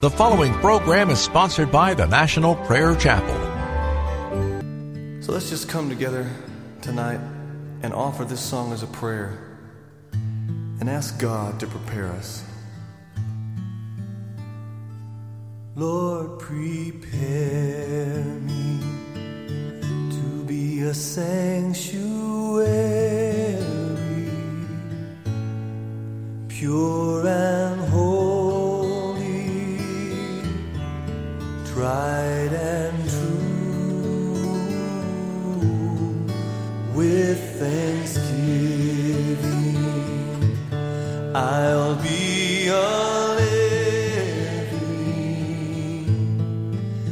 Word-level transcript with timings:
The 0.00 0.10
following 0.10 0.52
program 0.54 1.10
is 1.10 1.18
sponsored 1.18 1.72
by 1.72 1.92
the 1.92 2.06
National 2.06 2.54
Prayer 2.54 2.94
Chapel. 2.94 3.34
So 5.20 5.32
let's 5.32 5.50
just 5.50 5.68
come 5.68 5.88
together 5.88 6.30
tonight 6.80 7.18
and 7.82 7.92
offer 7.92 8.24
this 8.24 8.38
song 8.40 8.72
as 8.72 8.84
a 8.84 8.86
prayer 8.86 9.36
and 10.12 10.88
ask 10.88 11.18
God 11.18 11.58
to 11.58 11.66
prepare 11.66 12.12
us. 12.12 12.44
Lord, 15.74 16.38
prepare 16.38 18.22
me 18.22 18.78
to 20.12 20.44
be 20.46 20.82
a 20.82 20.94
sanctuary, 20.94 22.68
pure 26.46 27.26
and 27.26 27.80
holy, 27.90 28.27
tried 31.78 32.52
and 32.52 33.08
true, 33.08 34.34
with 36.92 37.38
thanksgiving. 37.60 39.76
I'll 41.36 41.94
be 42.02 42.66
a 42.66 43.36
living 43.36 44.74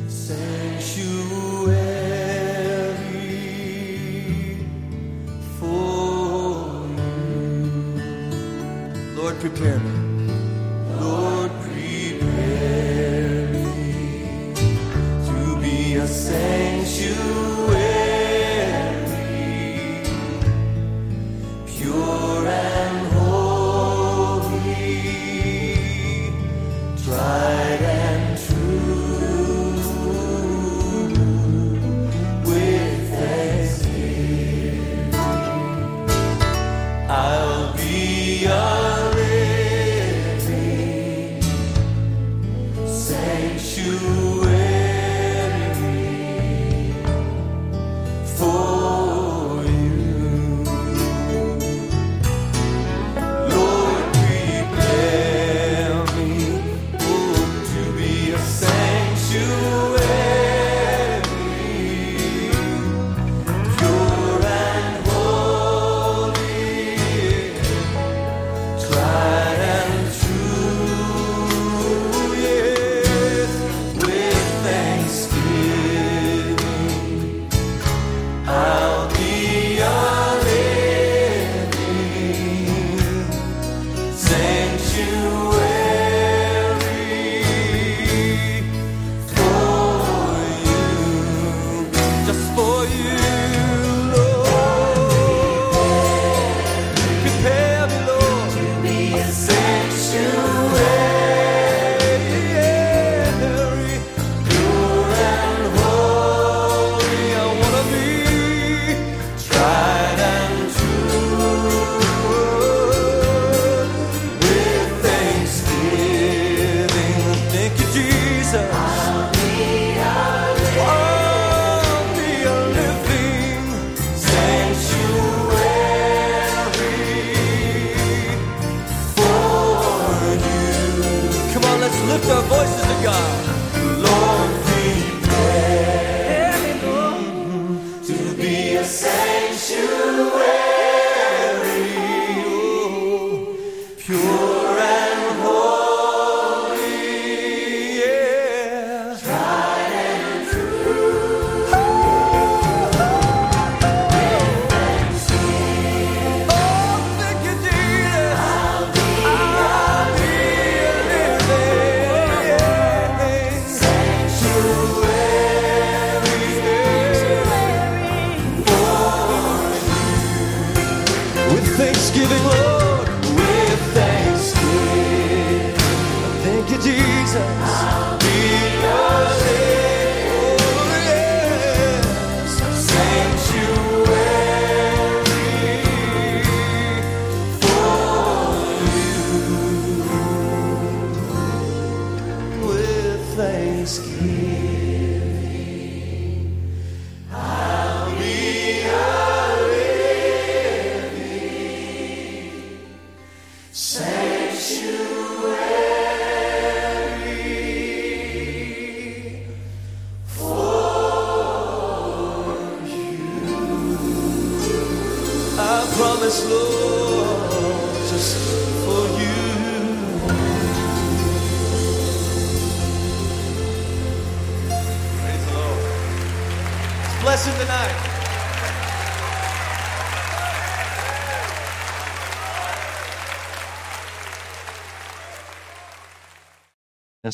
sanctuary 0.09 1.77
for 5.61 6.89
you. 6.97 7.71
Lord, 9.15 9.39
prepare 9.39 9.79
me. 9.79 9.96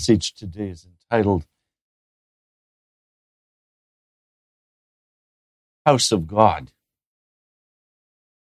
Message 0.02 0.34
today 0.34 0.70
is 0.70 0.84
entitled 0.84 1.46
House 5.86 6.10
of 6.12 6.26
God. 6.26 6.72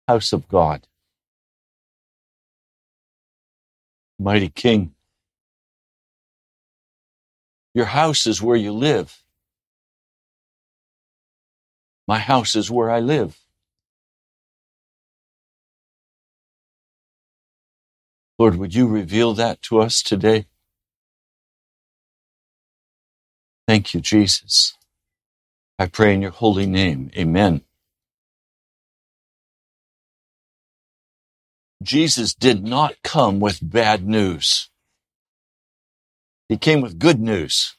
House 0.08 0.32
of 0.32 0.48
God. 0.48 0.88
Mighty 4.18 4.48
King, 4.48 4.94
Your 7.74 7.86
house 7.86 8.26
is 8.26 8.42
where 8.42 8.56
you 8.56 8.72
live. 8.72 9.22
My 12.08 12.18
house 12.18 12.56
is 12.56 12.70
where 12.70 12.90
I 12.90 13.00
live. 13.00 13.38
Lord, 18.38 18.56
would 18.56 18.74
you 18.74 18.86
reveal 18.88 19.34
that 19.34 19.62
to 19.62 19.80
us 19.80 20.02
today? 20.02 20.46
Thank 23.68 23.94
you, 23.94 24.00
Jesus. 24.00 24.76
I 25.78 25.86
pray 25.86 26.14
in 26.14 26.22
your 26.22 26.32
holy 26.32 26.66
name. 26.66 27.10
Amen. 27.16 27.62
Jesus 31.82 32.34
did 32.34 32.64
not 32.64 32.94
come 33.04 33.40
with 33.40 33.60
bad 33.62 34.06
news. 34.06 34.70
He 36.48 36.56
came 36.58 36.80
with 36.82 36.98
good 37.00 37.20
news. 37.20 37.76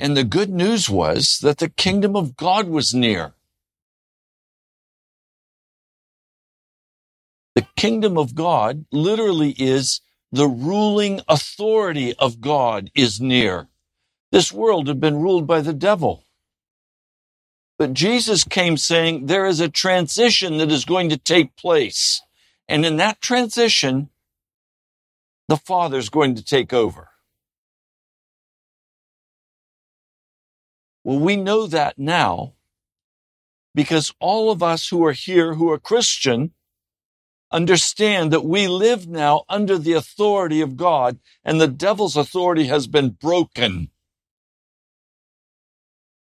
And 0.00 0.16
the 0.16 0.24
good 0.24 0.50
news 0.50 0.90
was 0.90 1.38
that 1.40 1.58
the 1.58 1.70
kingdom 1.70 2.16
of 2.16 2.36
God 2.36 2.68
was 2.68 2.94
near. 2.94 3.34
The 7.56 7.66
kingdom 7.76 8.18
of 8.18 8.34
God 8.34 8.86
literally 8.92 9.50
is 9.52 10.00
the 10.36 10.48
ruling 10.48 11.22
authority 11.28 12.14
of 12.18 12.42
God 12.42 12.90
is 12.94 13.20
near. 13.20 13.68
This 14.32 14.52
world 14.52 14.86
had 14.86 15.00
been 15.00 15.16
ruled 15.16 15.46
by 15.46 15.62
the 15.62 15.72
devil. 15.72 16.24
But 17.78 17.94
Jesus 17.94 18.44
came 18.44 18.76
saying 18.76 19.26
there 19.26 19.46
is 19.46 19.60
a 19.60 19.68
transition 19.68 20.58
that 20.58 20.70
is 20.70 20.84
going 20.84 21.08
to 21.08 21.16
take 21.16 21.56
place. 21.56 22.20
And 22.68 22.84
in 22.84 22.96
that 22.96 23.22
transition, 23.22 24.10
the 25.48 25.56
Father 25.56 25.96
is 25.96 26.10
going 26.10 26.34
to 26.34 26.44
take 26.44 26.72
over. 26.74 27.08
Well, 31.02 31.18
we 31.18 31.36
know 31.36 31.66
that 31.66 31.98
now 31.98 32.52
because 33.74 34.12
all 34.20 34.50
of 34.50 34.62
us 34.62 34.88
who 34.88 35.04
are 35.04 35.12
here 35.12 35.54
who 35.54 35.70
are 35.70 35.78
Christian 35.78 36.52
understand 37.50 38.32
that 38.32 38.44
we 38.44 38.68
live 38.68 39.06
now 39.06 39.44
under 39.48 39.78
the 39.78 39.92
authority 39.92 40.60
of 40.60 40.76
God 40.76 41.18
and 41.44 41.60
the 41.60 41.68
devil's 41.68 42.16
authority 42.16 42.64
has 42.66 42.86
been 42.86 43.10
broken. 43.10 43.90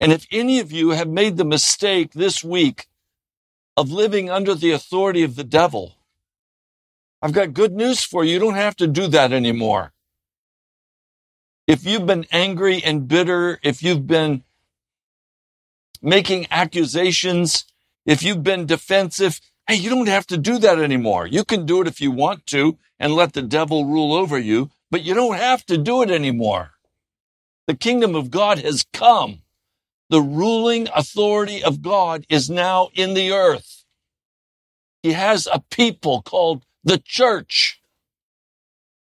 And 0.00 0.12
if 0.12 0.26
any 0.32 0.60
of 0.60 0.72
you 0.72 0.90
have 0.90 1.08
made 1.08 1.36
the 1.36 1.44
mistake 1.44 2.12
this 2.12 2.42
week 2.42 2.86
of 3.76 3.90
living 3.90 4.30
under 4.30 4.54
the 4.54 4.70
authority 4.72 5.22
of 5.22 5.36
the 5.36 5.44
devil, 5.44 5.96
I've 7.20 7.32
got 7.32 7.52
good 7.52 7.72
news 7.72 8.02
for 8.02 8.24
you. 8.24 8.32
You 8.32 8.38
don't 8.38 8.54
have 8.54 8.76
to 8.76 8.86
do 8.86 9.06
that 9.08 9.32
anymore. 9.32 9.92
If 11.66 11.84
you've 11.84 12.06
been 12.06 12.26
angry 12.32 12.82
and 12.82 13.06
bitter, 13.06 13.60
if 13.62 13.82
you've 13.82 14.06
been 14.06 14.42
making 16.02 16.46
accusations, 16.50 17.66
if 18.06 18.22
you've 18.22 18.42
been 18.42 18.64
defensive, 18.64 19.40
hey, 19.70 19.76
you 19.76 19.88
don't 19.88 20.08
have 20.08 20.26
to 20.26 20.36
do 20.36 20.58
that 20.58 20.80
anymore. 20.80 21.28
You 21.28 21.44
can 21.44 21.64
do 21.64 21.80
it 21.80 21.86
if 21.86 22.00
you 22.00 22.10
want 22.10 22.44
to 22.46 22.76
and 22.98 23.14
let 23.14 23.34
the 23.34 23.42
devil 23.42 23.84
rule 23.84 24.12
over 24.12 24.36
you, 24.36 24.68
but 24.90 25.04
you 25.04 25.14
don't 25.14 25.36
have 25.36 25.64
to 25.66 25.78
do 25.78 26.02
it 26.02 26.10
anymore. 26.10 26.72
The 27.68 27.76
kingdom 27.76 28.16
of 28.16 28.32
God 28.32 28.58
has 28.58 28.84
come. 28.92 29.42
The 30.08 30.20
ruling 30.20 30.88
authority 30.92 31.62
of 31.62 31.82
God 31.82 32.26
is 32.28 32.50
now 32.50 32.88
in 32.94 33.14
the 33.14 33.30
earth. 33.30 33.84
He 35.04 35.12
has 35.12 35.46
a 35.46 35.62
people 35.70 36.20
called 36.22 36.64
the 36.82 36.98
church. 36.98 37.80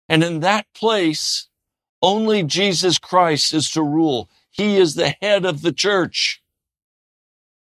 And 0.09 0.23
in 0.23 0.39
that 0.39 0.65
place, 0.73 1.47
only 2.01 2.41
Jesus 2.41 2.97
Christ 2.97 3.53
is 3.53 3.69
to 3.71 3.83
rule. 3.83 4.31
He 4.49 4.77
is 4.77 4.95
the 4.95 5.13
head 5.21 5.45
of 5.45 5.61
the 5.61 5.71
church. 5.71 6.41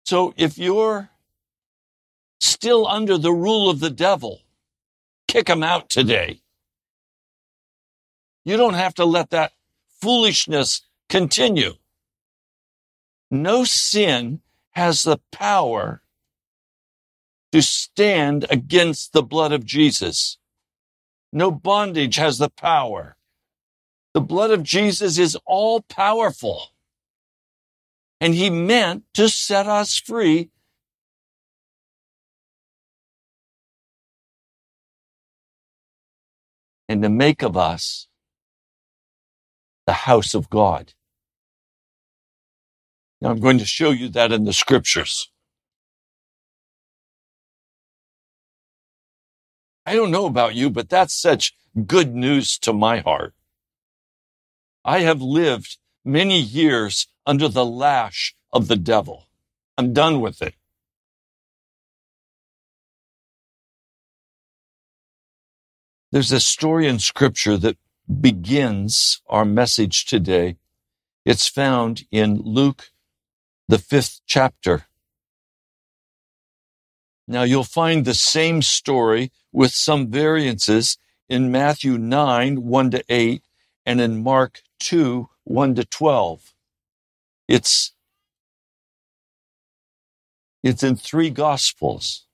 So 0.05 0.35
if 0.37 0.57
you're 0.57 1.11
still 2.43 2.89
under 2.89 3.17
the 3.17 3.33
rule 3.33 3.71
of 3.71 3.79
the 3.79 3.91
devil, 3.91 4.41
kick 5.29 5.49
him 5.49 5.63
out 5.63 5.89
today. 5.89 6.41
You 8.45 8.57
don't 8.57 8.75
have 8.75 8.95
to 8.95 9.05
let 9.05 9.31
that 9.31 9.53
foolishness 10.01 10.83
continue. 11.09 11.75
No 13.31 13.63
sin 13.63 14.41
has 14.73 15.05
the 15.05 15.21
power 15.31 16.03
to 17.53 17.63
stand 17.63 18.47
against 18.51 19.13
the 19.13 19.23
blood 19.23 19.53
of 19.53 19.65
Jesus. 19.65 20.39
No 21.33 21.51
bondage 21.53 22.17
has 22.17 22.39
the 22.39 22.51
power. 22.51 23.17
The 24.15 24.21
blood 24.21 24.51
of 24.51 24.65
Jesus 24.65 25.17
is 25.17 25.39
all 25.47 25.81
powerful. 25.83 26.71
And 28.21 28.35
he 28.35 28.51
meant 28.51 29.05
to 29.15 29.29
set 29.29 29.67
us 29.67 29.97
free 29.97 30.51
and 36.89 37.03
to 37.03 37.09
make 37.09 37.43
of 37.43 37.57
us 37.57 38.09
the 39.87 39.93
house 39.93 40.35
of 40.35 40.51
God. 40.51 40.95
Now 43.21 43.31
I'm 43.31 43.41
going 43.41 43.59
to 43.59 43.65
show 43.65 43.91
you 43.91 44.09
that 44.11 44.33
in 44.33 44.45
the 44.45 44.53
scriptures. 44.53 45.31
I 49.85 49.95
don't 49.95 50.11
know 50.11 50.27
about 50.27 50.55
you, 50.55 50.71
but 50.71 50.89
that's 50.89 51.15
such 51.15 51.55
good 51.87 52.15
news 52.15 52.59
to 52.61 52.73
my 52.73 52.99
heart. 53.01 53.35
I 54.85 55.01
have 55.01 55.21
lived 55.21 55.79
many 56.05 56.41
years 56.41 57.09
under 57.27 57.49
the 57.49 57.65
lash 57.65 58.35
of 58.53 58.69
the 58.69 58.77
devil. 58.77 59.29
I'm 59.77 59.93
done 59.93 60.21
with 60.21 60.43
it. 60.43 60.55
There's 66.13 66.31
a 66.31 66.41
story 66.41 66.87
in 66.87 66.99
scripture 66.99 67.57
that 67.57 67.79
begins 68.21 69.23
our 69.29 69.47
message 69.47 70.05
today. 70.05 70.59
It's 71.25 71.49
found 71.49 72.05
in 72.11 72.37
Luke, 72.37 72.91
the 73.67 73.79
fifth 73.79 74.21
chapter. 74.27 74.85
Now 77.27 77.45
you'll 77.45 77.65
find 77.65 78.05
the 78.05 78.13
same 78.13 78.61
story 78.61 79.33
with 79.53 79.73
some 79.73 80.11
variances 80.11 80.99
in 81.31 81.51
Matthew 81.51 81.97
9, 81.97 82.63
1 82.63 82.91
to 82.91 83.05
8, 83.09 83.43
and 83.87 83.99
in 83.99 84.23
Mark 84.23 84.61
2, 84.81 85.31
1 85.45 85.75
to 85.77 85.85
12. 85.87 86.53
It's, 87.49 87.95
it's 90.63 90.83
in 90.83 90.97
three 90.97 91.31
gospels. 91.31 92.27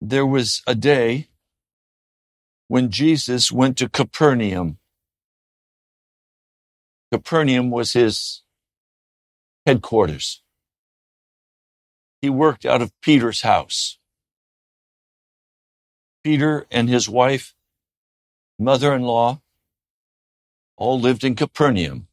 There 0.00 0.26
was 0.26 0.62
a 0.66 0.74
day 0.74 1.28
when 2.68 2.90
Jesus 2.90 3.52
went 3.52 3.76
to 3.78 3.88
Capernaum. 3.88 4.78
Capernaum 7.12 7.70
was 7.70 7.92
his 7.92 8.42
headquarters. 9.66 10.42
He 12.22 12.30
worked 12.30 12.64
out 12.64 12.82
of 12.82 12.92
Peter's 13.02 13.42
house. 13.42 13.98
Peter 16.24 16.66
and 16.70 16.88
his 16.88 17.08
wife, 17.08 17.54
mother 18.58 18.94
in 18.94 19.02
law, 19.02 19.40
all 20.76 21.00
lived 21.00 21.24
in 21.24 21.34
Capernaum. 21.34 22.08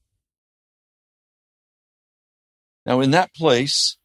Now, 2.86 3.02
in 3.02 3.12
that 3.12 3.34
place, 3.34 3.98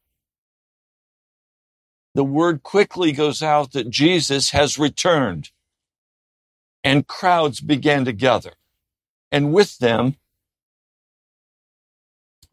the 2.13 2.23
word 2.23 2.63
quickly 2.63 3.11
goes 3.11 3.41
out 3.41 3.71
that 3.71 3.89
Jesus 3.89 4.51
has 4.51 4.77
returned, 4.77 5.51
and 6.83 7.07
crowds 7.07 7.59
began 7.59 8.05
to 8.05 8.13
gather, 8.13 8.53
and 9.31 9.53
with 9.53 9.79
them, 9.79 10.15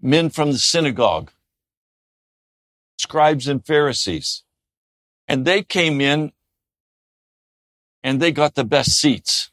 men 0.01 0.31
from 0.31 0.53
the 0.53 0.59
synagogue, 0.59 1.31
scribes 2.99 3.49
and 3.49 3.65
Pharisees. 3.65 4.43
And 5.29 5.45
they 5.45 5.63
came 5.63 6.01
in 6.01 6.33
and 8.03 8.21
they 8.21 8.33
got 8.33 8.55
the 8.55 8.65
best 8.65 8.93
seats. 8.93 9.51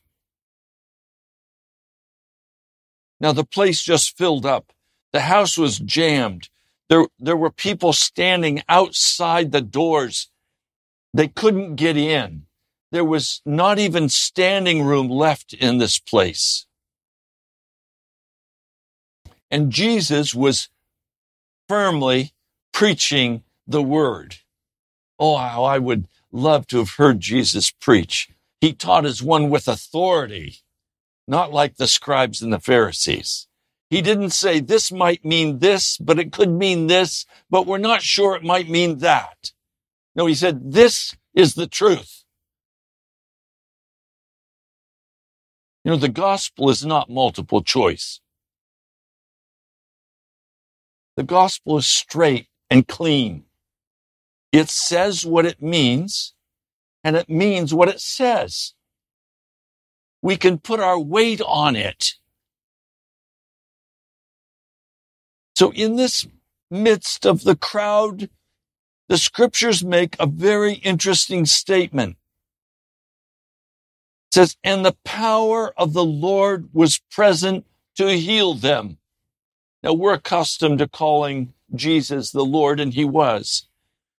Now 3.19 3.31
the 3.31 3.43
place 3.43 3.83
just 3.83 4.17
filled 4.17 4.45
up. 4.45 4.73
The 5.11 5.21
house 5.21 5.57
was 5.57 5.79
jammed. 5.79 6.49
There, 6.89 7.05
there 7.19 7.37
were 7.37 7.51
people 7.51 7.93
standing 7.93 8.63
outside 8.69 9.51
the 9.51 9.61
doors. 9.61 10.29
They 11.13 11.27
couldn't 11.27 11.75
get 11.75 11.97
in. 11.97 12.43
There 12.91 13.05
was 13.05 13.41
not 13.45 13.79
even 13.79 14.09
standing 14.09 14.83
room 14.83 15.09
left 15.09 15.53
in 15.53 15.79
this 15.79 15.99
place. 15.99 16.67
And 19.51 19.71
Jesus 19.71 20.35
was 20.35 20.69
firmly 21.69 22.33
preaching 22.73 23.43
the 23.67 23.83
word. 23.83 24.37
Oh, 25.19 25.37
how 25.37 25.63
I 25.63 25.79
would 25.79 26.07
love 26.31 26.67
to 26.67 26.77
have 26.77 26.91
heard 26.91 27.19
Jesus 27.19 27.71
preach. 27.71 28.29
He 28.61 28.73
taught 28.73 29.05
as 29.05 29.23
one 29.23 29.49
with 29.49 29.67
authority, 29.67 30.59
not 31.27 31.53
like 31.53 31.77
the 31.77 31.87
scribes 31.87 32.41
and 32.41 32.53
the 32.53 32.59
Pharisees. 32.59 33.46
He 33.89 34.01
didn't 34.01 34.31
say 34.31 34.59
this 34.59 34.91
might 34.91 35.23
mean 35.23 35.59
this, 35.59 35.97
but 35.97 36.19
it 36.19 36.33
could 36.33 36.49
mean 36.49 36.87
this, 36.87 37.25
but 37.49 37.65
we're 37.65 37.77
not 37.77 38.01
sure 38.01 38.35
it 38.35 38.43
might 38.43 38.69
mean 38.69 38.97
that. 38.99 39.51
No, 40.15 40.25
he 40.25 40.35
said 40.35 40.73
this 40.73 41.15
is 41.33 41.55
the 41.55 41.67
truth. 41.67 42.25
You 45.83 45.91
know, 45.91 45.97
the 45.97 46.09
gospel 46.09 46.69
is 46.69 46.85
not 46.85 47.09
multiple 47.09 47.63
choice. 47.63 48.19
The 51.15 51.23
gospel 51.23 51.77
is 51.77 51.87
straight 51.87 52.47
and 52.69 52.85
clean. 52.85 53.45
It 54.51 54.69
says 54.69 55.25
what 55.25 55.45
it 55.45 55.61
means, 55.61 56.33
and 57.03 57.15
it 57.15 57.29
means 57.29 57.73
what 57.73 57.87
it 57.87 58.01
says. 58.01 58.73
We 60.21 60.35
can 60.35 60.57
put 60.57 60.81
our 60.81 60.99
weight 60.99 61.41
on 61.41 61.75
it. 61.77 62.15
So 65.57 65.71
in 65.71 65.95
this 65.95 66.27
midst 66.69 67.25
of 67.25 67.43
the 67.43 67.55
crowd, 67.55 68.29
the 69.09 69.17
scriptures 69.17 69.83
make 69.83 70.15
a 70.19 70.27
very 70.27 70.73
interesting 70.73 71.47
statement. 71.47 72.15
It 74.27 74.35
says, 74.35 74.57
and 74.63 74.85
the 74.85 74.95
power 75.03 75.73
of 75.75 75.93
the 75.93 76.05
Lord 76.05 76.69
was 76.73 76.99
present 77.09 77.65
to 77.95 78.15
heal 78.15 78.53
them. 78.53 78.99
Now 79.81 79.93
we're 79.93 80.13
accustomed 80.13 80.77
to 80.77 80.87
calling 80.87 81.55
Jesus 81.73 82.29
the 82.29 82.45
Lord, 82.45 82.79
and 82.79 82.93
he 82.93 83.03
was. 83.03 83.67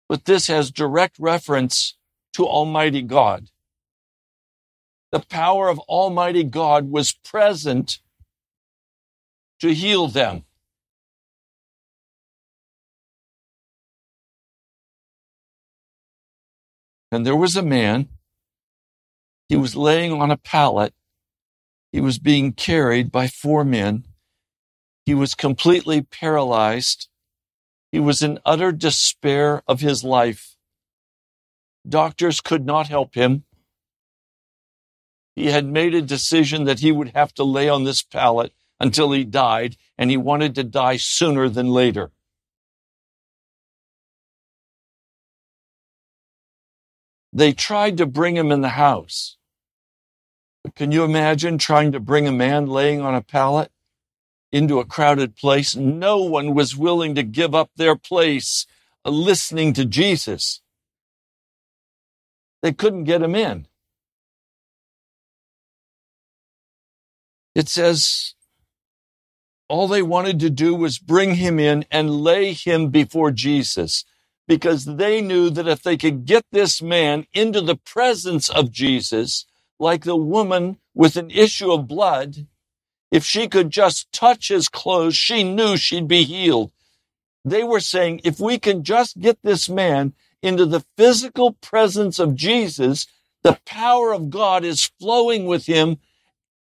But 0.09 0.25
this 0.25 0.47
has 0.47 0.71
direct 0.71 1.19
reference 1.19 1.97
to 2.33 2.47
Almighty 2.47 3.03
God. 3.03 3.51
The 5.11 5.19
power 5.19 5.69
of 5.69 5.77
Almighty 5.81 6.43
God 6.43 6.89
was 6.89 7.13
present 7.13 7.99
to 9.59 9.75
heal 9.75 10.07
them. 10.07 10.45
And 17.11 17.25
there 17.25 17.35
was 17.35 17.55
a 17.55 17.63
man 17.63 18.09
he 19.49 19.55
was 19.55 19.75
laying 19.75 20.11
on 20.11 20.29
a 20.29 20.37
pallet. 20.37 20.93
He 21.91 22.01
was 22.01 22.19
being 22.19 22.51
carried 22.51 23.11
by 23.11 23.27
four 23.27 23.63
men. 23.63 24.03
He 25.05 25.13
was 25.13 25.35
completely 25.35 26.01
paralyzed. 26.01 27.07
He 27.91 27.99
was 27.99 28.21
in 28.21 28.39
utter 28.45 28.73
despair 28.73 29.63
of 29.67 29.79
his 29.79 30.03
life. 30.03 30.57
Doctors 31.87 32.41
could 32.41 32.65
not 32.65 32.89
help 32.89 33.15
him. 33.15 33.45
He 35.37 35.51
had 35.51 35.65
made 35.65 35.95
a 35.95 36.01
decision 36.01 36.65
that 36.65 36.79
he 36.79 36.91
would 36.91 37.11
have 37.15 37.33
to 37.35 37.43
lay 37.43 37.69
on 37.69 37.85
this 37.85 38.03
pallet 38.03 38.51
until 38.79 39.11
he 39.11 39.23
died, 39.23 39.77
and 39.97 40.11
he 40.11 40.17
wanted 40.17 40.55
to 40.55 40.63
die 40.63 40.97
sooner 40.97 41.47
than 41.47 41.69
later. 41.69 42.11
They 47.37 47.53
tried 47.53 47.97
to 47.97 48.07
bring 48.07 48.35
him 48.35 48.51
in 48.51 48.61
the 48.61 48.69
house. 48.69 49.37
Can 50.75 50.91
you 50.91 51.03
imagine 51.03 51.59
trying 51.59 51.91
to 51.91 51.99
bring 51.99 52.27
a 52.27 52.31
man 52.31 52.65
laying 52.65 52.99
on 52.99 53.13
a 53.13 53.21
pallet 53.21 53.71
into 54.51 54.79
a 54.79 54.85
crowded 54.85 55.35
place? 55.35 55.75
No 55.75 56.17
one 56.23 56.55
was 56.55 56.75
willing 56.75 57.13
to 57.13 57.21
give 57.21 57.53
up 57.53 57.69
their 57.75 57.95
place 57.95 58.65
uh, 59.05 59.11
listening 59.11 59.73
to 59.73 59.85
Jesus. 59.85 60.61
They 62.63 62.73
couldn't 62.73 63.03
get 63.03 63.21
him 63.21 63.35
in. 63.35 63.67
It 67.53 67.69
says 67.69 68.33
all 69.69 69.87
they 69.87 70.01
wanted 70.01 70.39
to 70.39 70.49
do 70.49 70.73
was 70.73 70.97
bring 70.97 71.35
him 71.35 71.59
in 71.59 71.85
and 71.91 72.09
lay 72.09 72.53
him 72.53 72.89
before 72.89 73.29
Jesus 73.29 74.05
because 74.47 74.85
they 74.85 75.21
knew 75.21 75.49
that 75.49 75.67
if 75.67 75.83
they 75.83 75.97
could 75.97 76.25
get 76.25 76.45
this 76.51 76.81
man 76.81 77.27
into 77.33 77.61
the 77.61 77.75
presence 77.75 78.49
of 78.49 78.71
Jesus, 78.71 79.45
like 79.79 80.03
the 80.03 80.15
woman 80.15 80.77
with 80.93 81.17
an 81.17 81.29
issue 81.29 81.71
of 81.71 81.87
blood, 81.87 82.47
if 83.11 83.25
she 83.25 83.47
could 83.47 83.69
just 83.69 84.11
touch 84.11 84.47
his 84.47 84.69
clothes, 84.69 85.15
she 85.15 85.43
knew 85.43 85.77
she'd 85.77 86.07
be 86.07 86.23
healed. 86.23 86.71
They 87.45 87.63
were 87.63 87.79
saying, 87.79 88.21
if 88.23 88.39
we 88.39 88.57
can 88.57 88.83
just 88.83 89.19
get 89.19 89.37
this 89.43 89.69
man 89.69 90.13
into 90.41 90.65
the 90.65 90.85
physical 90.97 91.53
presence 91.53 92.19
of 92.19 92.35
Jesus, 92.35 93.07
the 93.43 93.59
power 93.65 94.13
of 94.13 94.29
God 94.29 94.63
is 94.63 94.91
flowing 94.99 95.45
with 95.45 95.65
him 95.65 95.97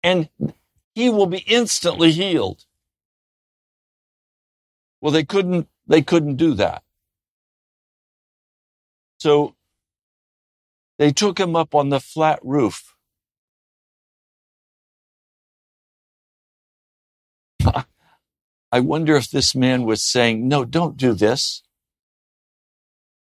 and 0.03 0.29
he 0.95 1.09
will 1.09 1.27
be 1.27 1.39
instantly 1.39 2.11
healed. 2.11 2.65
Well, 5.01 5.11
they 5.11 5.23
couldn't, 5.23 5.67
they 5.87 6.01
couldn't 6.01 6.35
do 6.35 6.53
that. 6.55 6.83
So 9.19 9.55
they 10.97 11.11
took 11.11 11.39
him 11.39 11.55
up 11.55 11.75
on 11.75 11.89
the 11.89 11.99
flat 11.99 12.39
roof 12.43 12.89
I 18.71 18.79
wonder 18.79 19.15
if 19.15 19.29
this 19.29 19.55
man 19.55 19.83
was 19.83 20.01
saying, 20.01 20.47
No, 20.47 20.65
don't 20.65 20.97
do 20.97 21.13
this. 21.13 21.63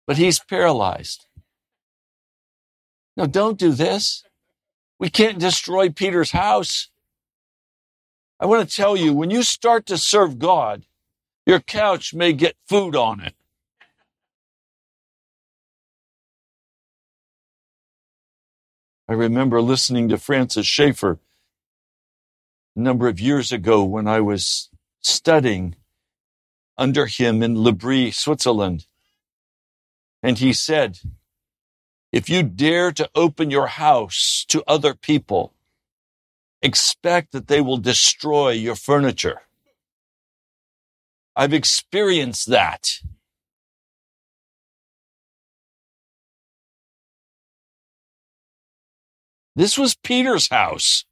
But 0.07 0.17
he's 0.17 0.39
paralyzed. 0.39 1.25
No, 3.17 3.25
don't 3.25 3.57
do 3.57 3.71
this. 3.71 4.23
We 4.99 5.09
can't 5.09 5.39
destroy 5.39 5.89
Peter's 5.89 6.31
house. 6.31 6.89
I 8.39 8.45
want 8.45 8.67
to 8.67 8.75
tell 8.75 8.95
you, 8.95 9.13
when 9.13 9.29
you 9.29 9.43
start 9.43 9.85
to 9.87 9.97
serve 9.97 10.37
God, 10.37 10.85
your 11.45 11.59
couch 11.59 12.13
may 12.13 12.33
get 12.33 12.55
food 12.67 12.95
on 12.95 13.21
it. 13.21 13.33
I 19.07 19.13
remember 19.13 19.61
listening 19.61 20.09
to 20.09 20.17
Francis 20.17 20.65
Schaeffer 20.65 21.19
a 22.75 22.79
number 22.79 23.07
of 23.07 23.19
years 23.19 23.51
ago 23.51 23.83
when 23.83 24.07
I 24.07 24.19
was 24.19 24.69
studying 24.99 25.75
under 26.75 27.05
him 27.05 27.43
in 27.43 27.57
L'Abri, 27.57 28.09
Switzerland. 28.09 28.87
And 30.23 30.39
he 30.39 30.53
said, 30.53 30.99
if 32.11 32.29
you 32.29 32.41
dare 32.41 32.91
to 32.93 33.09
open 33.13 33.51
your 33.51 33.67
house 33.67 34.43
to 34.47 34.63
other 34.65 34.95
people, 34.95 35.53
expect 36.63 37.31
that 37.31 37.47
they 37.47 37.61
will 37.61 37.77
destroy 37.77 38.51
your 38.51 38.75
furniture. 38.75 39.41
I've 41.35 41.53
experienced 41.53 42.47
that. 42.47 43.01
This 49.55 49.77
was 49.77 49.95
Peter's 49.95 50.49
house. 50.49 51.05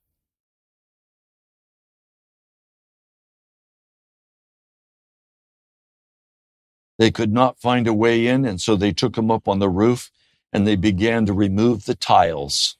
They 6.99 7.11
could 7.11 7.33
not 7.33 7.59
find 7.59 7.87
a 7.87 7.93
way 7.93 8.27
in, 8.27 8.45
and 8.45 8.61
so 8.61 8.75
they 8.75 8.91
took 8.91 9.17
him 9.17 9.31
up 9.31 9.47
on 9.47 9.59
the 9.59 9.69
roof 9.69 10.11
and 10.51 10.67
they 10.67 10.75
began 10.75 11.25
to 11.25 11.33
remove 11.33 11.85
the 11.85 11.95
tiles. 11.95 12.77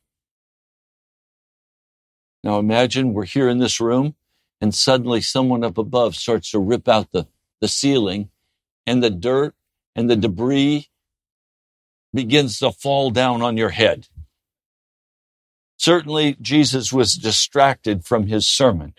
Now 2.44 2.60
imagine 2.60 3.14
we're 3.14 3.26
here 3.26 3.50
in 3.50 3.58
this 3.58 3.80
room 3.80 4.16
and 4.62 4.76
suddenly 4.76 5.22
someone 5.22 5.64
up 5.64 5.78
above 5.78 6.16
starts 6.16 6.52
to 6.52 6.60
rip 6.60 6.88
out 6.88 7.12
the, 7.12 7.28
the 7.62 7.68
ceiling 7.68 8.30
and 8.86 9.04
the 9.04 9.10
dirt 9.10 9.56
and 9.96 10.10
the 10.10 10.16
debris 10.16 10.90
begins 12.14 12.60
to 12.60 12.72
fall 12.72 13.12
down 13.12 13.42
on 13.42 13.58
your 13.58 13.70
head. 13.70 14.08
Certainly 15.84 16.38
Jesus 16.40 16.94
was 16.94 17.16
distracted 17.16 18.06
from 18.06 18.28
his 18.28 18.48
sermon. 18.48 18.94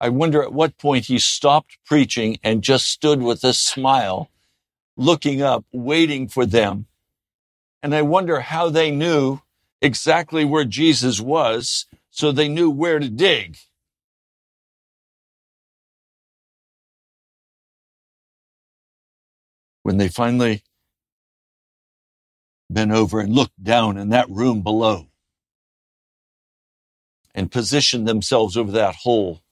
I 0.00 0.08
wonder 0.08 0.42
at 0.42 0.52
what 0.52 0.78
point 0.78 1.04
he 1.04 1.20
stopped 1.20 1.78
preaching 1.86 2.38
and 2.42 2.60
just 2.60 2.88
stood 2.88 3.22
with 3.22 3.44
a 3.44 3.52
smile, 3.52 4.32
looking 4.96 5.40
up, 5.40 5.64
waiting 5.72 6.26
for 6.26 6.44
them. 6.44 6.86
And 7.84 7.94
I 7.94 8.02
wonder 8.02 8.40
how 8.40 8.68
they 8.68 8.90
knew 8.90 9.38
exactly 9.80 10.44
where 10.44 10.64
Jesus 10.64 11.20
was, 11.20 11.86
so 12.10 12.32
they 12.32 12.48
knew 12.48 12.68
where 12.68 12.98
to 12.98 13.08
dig. 13.08 13.58
When 19.84 19.98
they 19.98 20.08
finally 20.08 20.64
bent 22.68 22.90
over 22.90 23.20
and 23.20 23.32
looked 23.32 23.62
down 23.62 23.96
in 23.96 24.08
that 24.08 24.28
room 24.28 24.62
below 24.62 25.06
and 27.34 27.50
positioned 27.50 28.06
themselves 28.06 28.56
over 28.56 28.72
that 28.72 28.96
hole, 28.96 29.42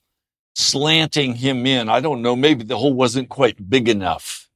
slanting 0.54 1.36
him 1.36 1.66
in. 1.66 1.88
I 1.88 2.00
don't 2.00 2.22
know, 2.22 2.36
maybe 2.36 2.64
the 2.64 2.78
hole 2.78 2.94
wasn't 2.94 3.28
quite 3.28 3.70
big 3.70 3.88
enough. 3.88 4.48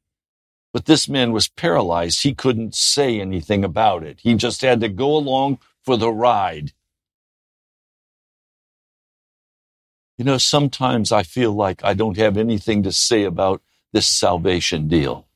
But 0.72 0.86
this 0.86 1.08
man 1.08 1.32
was 1.32 1.48
paralyzed. 1.48 2.22
He 2.22 2.34
couldn't 2.34 2.74
say 2.74 3.20
anything 3.20 3.64
about 3.64 4.02
it. 4.02 4.18
He 4.20 4.34
just 4.34 4.62
had 4.62 4.80
to 4.80 4.88
go 4.88 5.16
along 5.16 5.60
for 5.82 5.96
the 5.96 6.10
ride. 6.10 6.72
You 10.18 10.24
know, 10.24 10.38
sometimes 10.38 11.12
I 11.12 11.22
feel 11.22 11.52
like 11.52 11.82
I 11.84 11.94
don't 11.94 12.16
have 12.16 12.36
anything 12.36 12.82
to 12.84 12.92
say 12.92 13.24
about 13.24 13.62
this 13.92 14.06
salvation 14.06 14.88
deal. 14.88 15.26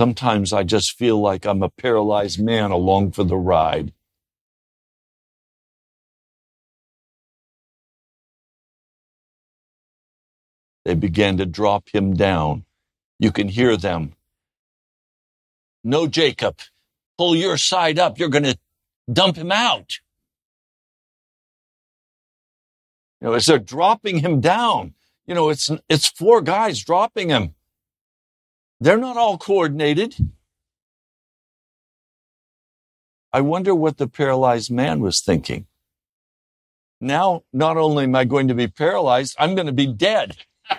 Sometimes 0.00 0.52
I 0.52 0.64
just 0.64 0.98
feel 0.98 1.20
like 1.20 1.46
I'm 1.46 1.62
a 1.62 1.68
paralyzed 1.68 2.42
man 2.42 2.70
along 2.72 3.12
for 3.12 3.22
the 3.24 3.36
ride. 3.36 3.92
They 10.84 10.94
began 10.94 11.36
to 11.36 11.46
drop 11.46 11.88
him 11.88 12.14
down. 12.14 12.64
You 13.18 13.30
can 13.30 13.48
hear 13.48 13.76
them. 13.76 14.14
No, 15.84 16.06
Jacob, 16.06 16.58
pull 17.18 17.36
your 17.36 17.56
side 17.56 17.98
up. 17.98 18.18
You're 18.18 18.28
going 18.28 18.44
to 18.44 18.58
dump 19.12 19.36
him 19.36 19.52
out. 19.52 19.98
You 23.20 23.28
know, 23.28 23.34
as 23.34 23.46
they're 23.46 23.58
dropping 23.58 24.18
him 24.18 24.40
down, 24.40 24.94
you 25.26 25.34
know, 25.34 25.50
it's, 25.50 25.70
it's 25.88 26.08
four 26.08 26.40
guys 26.40 26.82
dropping 26.82 27.28
him. 27.28 27.54
They're 28.80 28.98
not 28.98 29.16
all 29.16 29.38
coordinated. 29.38 30.16
I 33.32 33.40
wonder 33.40 33.74
what 33.74 33.96
the 33.96 34.08
paralyzed 34.08 34.70
man 34.70 35.00
was 35.00 35.20
thinking. 35.20 35.66
Now, 37.00 37.44
not 37.52 37.76
only 37.76 38.04
am 38.04 38.14
I 38.14 38.24
going 38.24 38.48
to 38.48 38.54
be 38.54 38.68
paralyzed, 38.68 39.36
I'm 39.38 39.54
going 39.54 39.68
to 39.68 39.72
be 39.72 39.86
dead. 39.86 40.36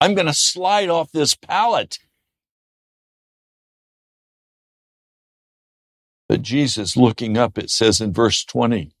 I'm 0.00 0.14
going 0.14 0.26
to 0.26 0.34
slide 0.34 0.88
off 0.88 1.12
this 1.12 1.34
pallet. 1.34 1.98
But 6.28 6.42
Jesus, 6.42 6.96
looking 6.96 7.38
up, 7.38 7.56
it 7.56 7.70
says 7.70 8.00
in 8.00 8.12
verse 8.12 8.44
20, 8.44 8.92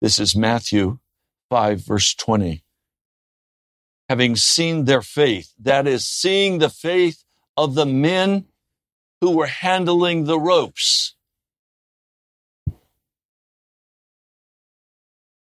this 0.00 0.18
is 0.18 0.36
Matthew 0.36 0.98
5, 1.50 1.80
verse 1.80 2.14
20. 2.14 2.62
Having 4.08 4.36
seen 4.36 4.84
their 4.84 5.02
faith, 5.02 5.52
that 5.58 5.86
is, 5.86 6.06
seeing 6.06 6.58
the 6.58 6.68
faith 6.68 7.24
of 7.56 7.74
the 7.74 7.86
men 7.86 8.44
who 9.20 9.36
were 9.36 9.46
handling 9.46 10.24
the 10.24 10.38
ropes. 10.38 11.14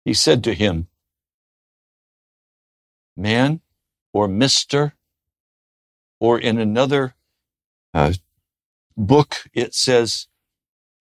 He 0.04 0.14
said 0.14 0.44
to 0.44 0.54
him, 0.54 0.88
Man 3.16 3.60
or 4.12 4.28
Mr., 4.28 4.92
or 6.20 6.38
in 6.38 6.58
another 6.58 7.14
uh, 7.92 8.12
book, 8.96 9.44
it 9.52 9.74
says, 9.74 10.28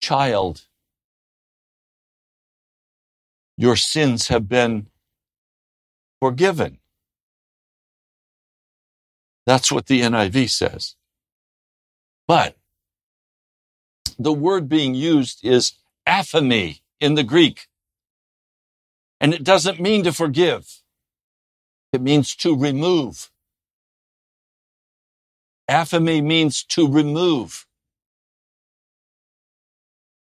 Child 0.02 0.66
your 3.62 3.76
sins 3.76 4.30
have 4.30 4.50
been 4.50 4.88
forgiven. 6.20 6.80
That's 9.46 9.72
what 9.72 9.86
the 9.86 10.02
NIV 10.02 10.50
says. 10.50 10.96
But 12.28 12.58
the 14.18 14.34
word 14.34 14.68
being 14.68 14.96
used 14.96 15.46
is 15.46 15.74
aphemi 16.08 16.82
in 17.00 17.14
the 17.14 17.24
Greek. 17.24 17.68
And 19.20 19.32
it 19.32 19.44
doesn't 19.44 19.80
mean 19.80 20.04
to 20.06 20.12
forgive. 20.12 20.81
It 21.94 22.02
means 22.02 22.36
to 22.38 22.56
remove. 22.56 23.30
Aphemi 25.70 26.24
means 26.24 26.64
to 26.66 26.88
remove. 26.88 27.66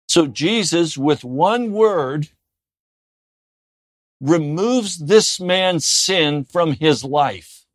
So 0.08 0.28
Jesus, 0.28 0.98
with 0.98 1.24
one 1.24 1.72
word, 1.72 2.30
removes 4.22 4.98
this 4.98 5.40
man's 5.40 5.86
sin 5.86 6.46
from 6.46 6.74
his 6.74 7.04
life. 7.04 7.66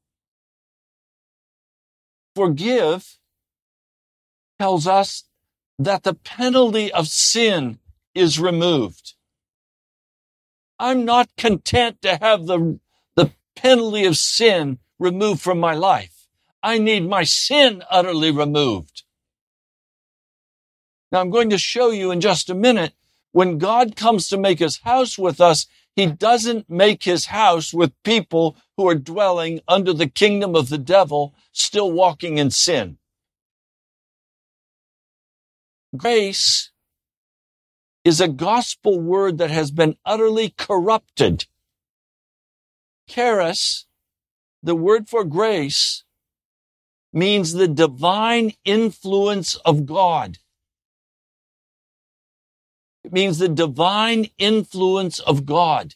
Forgive 2.35 3.18
tells 4.59 4.87
us 4.87 5.24
that 5.78 6.02
the 6.02 6.14
penalty 6.14 6.92
of 6.92 7.09
sin 7.09 7.78
is 8.14 8.38
removed. 8.38 9.14
I'm 10.78 11.05
not 11.05 11.28
content 11.37 12.02
to 12.02 12.16
have 12.16 12.46
the 12.46 12.81
penalty 13.62 14.05
of 14.05 14.16
sin 14.16 14.79
removed 14.98 15.40
from 15.40 15.61
my 15.61 15.72
life. 15.72 16.27
I 16.64 16.79
need 16.79 17.09
my 17.09 17.22
sin 17.22 17.83
utterly 17.88 18.33
removed. 18.33 19.05
Now 21.12 21.20
I'm 21.20 21.31
going 21.31 21.51
to 21.51 21.59
show 21.59 21.90
you 21.90 22.11
in 22.11 22.20
just 22.20 22.51
a 22.51 22.55
minute 22.55 22.92
when 23.31 23.59
God 23.59 23.94
comes 23.94 24.29
to 24.29 24.37
make 24.37 24.59
his 24.59 24.79
house 24.79 25.16
with 25.16 25.40
us, 25.40 25.66
he 25.94 26.07
doesn't 26.07 26.68
make 26.68 27.05
his 27.05 27.27
house 27.27 27.72
with 27.72 27.92
people 28.03 28.57
who 28.77 28.88
are 28.88 28.94
dwelling 28.94 29.61
under 29.68 29.92
the 29.92 30.09
kingdom 30.09 30.57
of 30.57 30.68
the 30.68 30.79
devil, 30.79 31.35
still 31.53 31.92
walking 31.92 32.38
in 32.38 32.51
sin. 32.51 32.98
Grace 35.96 36.70
is 38.05 38.20
a 38.20 38.29
gospel 38.29 38.98
word 38.98 39.38
that 39.38 39.51
has 39.51 39.70
been 39.70 39.96
utterly 40.05 40.51
corrupted. 40.51 41.46
Charis, 43.12 43.85
the 44.62 44.75
word 44.75 45.07
for 45.07 45.22
grace, 45.22 46.05
means 47.12 47.53
the 47.53 47.68
divine 47.68 48.55
influence 48.64 49.55
of 49.66 49.85
God. 49.85 50.38
It 53.05 53.12
means 53.12 53.38
the 53.38 53.51
divine 53.51 54.31
influence 54.38 55.18
of 55.18 55.44
God. 55.44 55.94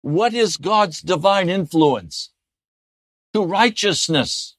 What 0.00 0.32
is 0.32 0.56
God's 0.56 1.02
divine 1.02 1.50
influence? 1.50 2.30
To 3.34 3.44
righteousness. 3.44 4.56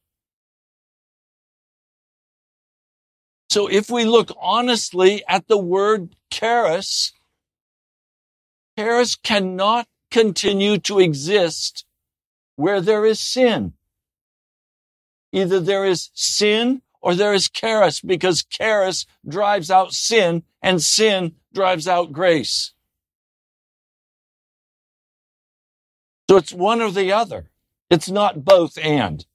So 3.49 3.65
if 3.65 3.89
we 3.89 4.05
look 4.05 4.31
honestly 4.39 5.23
at 5.27 5.47
the 5.47 5.57
word 5.57 6.15
charis, 6.29 7.11
charis 8.77 9.15
cannot 9.15 9.87
continue 10.15 10.77
to 10.77 10.97
exist 10.97 11.83
where 12.55 12.79
there 12.79 13.05
is 13.05 13.19
sin. 13.19 13.73
Either 15.33 15.59
there 15.59 15.83
is 15.83 16.09
sin 16.13 16.81
or 17.01 17.15
there 17.15 17.33
is 17.33 17.49
charis 17.49 17.99
because 17.99 18.45
charis 18.45 19.05
drives 19.27 19.69
out 19.69 19.91
sin 19.91 20.41
and 20.61 20.81
sin 20.81 21.35
drives 21.53 21.85
out 21.85 22.13
grace. 22.13 22.71
So 26.29 26.37
it's 26.37 26.53
one 26.53 26.79
or 26.79 26.91
the 26.91 27.11
other. 27.11 27.51
It's 27.89 28.09
not 28.09 28.45
both 28.45 28.77
and. 28.77 29.25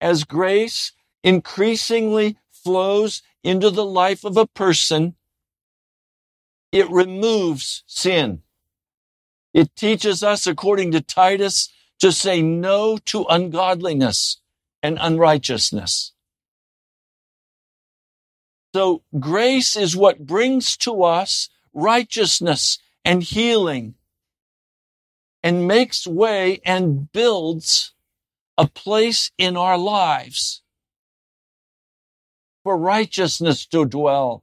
As 0.00 0.24
grace 0.24 0.94
increasingly 1.22 2.38
flows 2.50 3.22
into 3.44 3.70
the 3.70 3.84
life 3.84 4.24
of 4.24 4.36
a 4.36 4.48
person, 4.48 5.14
it 6.72 6.90
removes 6.90 7.84
sin. 7.86 8.42
It 9.54 9.74
teaches 9.76 10.22
us, 10.22 10.46
according 10.46 10.92
to 10.92 11.00
Titus, 11.00 11.70
to 12.00 12.12
say 12.12 12.42
no 12.42 12.98
to 13.06 13.24
ungodliness 13.28 14.40
and 14.82 14.98
unrighteousness. 15.00 16.12
So 18.74 19.02
grace 19.18 19.76
is 19.76 19.96
what 19.96 20.26
brings 20.26 20.76
to 20.78 21.02
us 21.02 21.48
righteousness 21.72 22.78
and 23.04 23.22
healing 23.22 23.94
and 25.42 25.66
makes 25.66 26.06
way 26.06 26.60
and 26.64 27.10
builds 27.12 27.94
a 28.58 28.66
place 28.68 29.30
in 29.38 29.56
our 29.56 29.78
lives 29.78 30.62
for 32.64 32.76
righteousness 32.76 33.64
to 33.66 33.86
dwell 33.86 34.42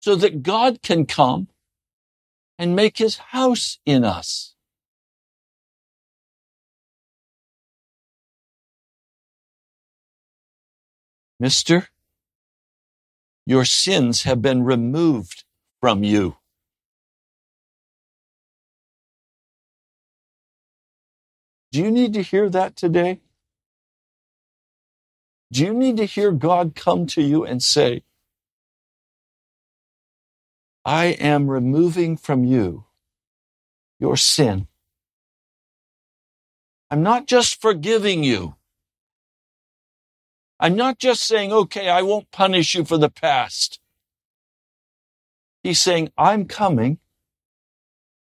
so 0.00 0.14
that 0.16 0.42
God 0.42 0.82
can 0.82 1.06
come 1.06 1.48
and 2.60 2.76
make 2.76 2.98
his 2.98 3.16
house 3.16 3.78
in 3.86 4.04
us. 4.04 4.54
Mister, 11.40 11.88
your 13.46 13.64
sins 13.64 14.24
have 14.24 14.42
been 14.42 14.62
removed 14.62 15.44
from 15.80 16.04
you. 16.04 16.36
Do 21.72 21.82
you 21.82 21.90
need 21.90 22.12
to 22.12 22.22
hear 22.22 22.50
that 22.50 22.76
today? 22.76 23.20
Do 25.50 25.64
you 25.64 25.72
need 25.72 25.96
to 25.96 26.04
hear 26.04 26.30
God 26.30 26.74
come 26.74 27.06
to 27.06 27.22
you 27.22 27.42
and 27.42 27.62
say, 27.62 28.02
I 30.84 31.06
am 31.06 31.50
removing 31.50 32.16
from 32.16 32.44
you 32.44 32.86
your 33.98 34.16
sin. 34.16 34.66
I'm 36.90 37.02
not 37.02 37.26
just 37.26 37.60
forgiving 37.60 38.24
you. 38.24 38.56
I'm 40.58 40.76
not 40.76 40.98
just 40.98 41.22
saying, 41.26 41.52
okay, 41.52 41.88
I 41.90 42.02
won't 42.02 42.30
punish 42.30 42.74
you 42.74 42.84
for 42.84 42.96
the 42.96 43.10
past. 43.10 43.78
He's 45.62 45.80
saying, 45.80 46.10
I'm 46.16 46.46
coming 46.46 46.98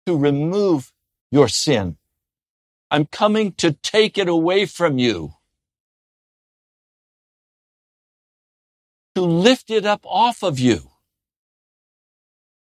to 0.06 0.18
remove 0.18 0.92
your 1.32 1.48
sin. 1.48 1.98
I'm 2.90 3.06
coming 3.06 3.54
to 3.54 3.72
take 3.72 4.18
it 4.18 4.28
away 4.28 4.66
from 4.66 5.00
you. 5.00 5.36
To 9.16 9.22
lift 9.22 9.70
it 9.72 9.86
up 9.86 10.02
off 10.06 10.44
of 10.44 10.60
you 10.60 10.91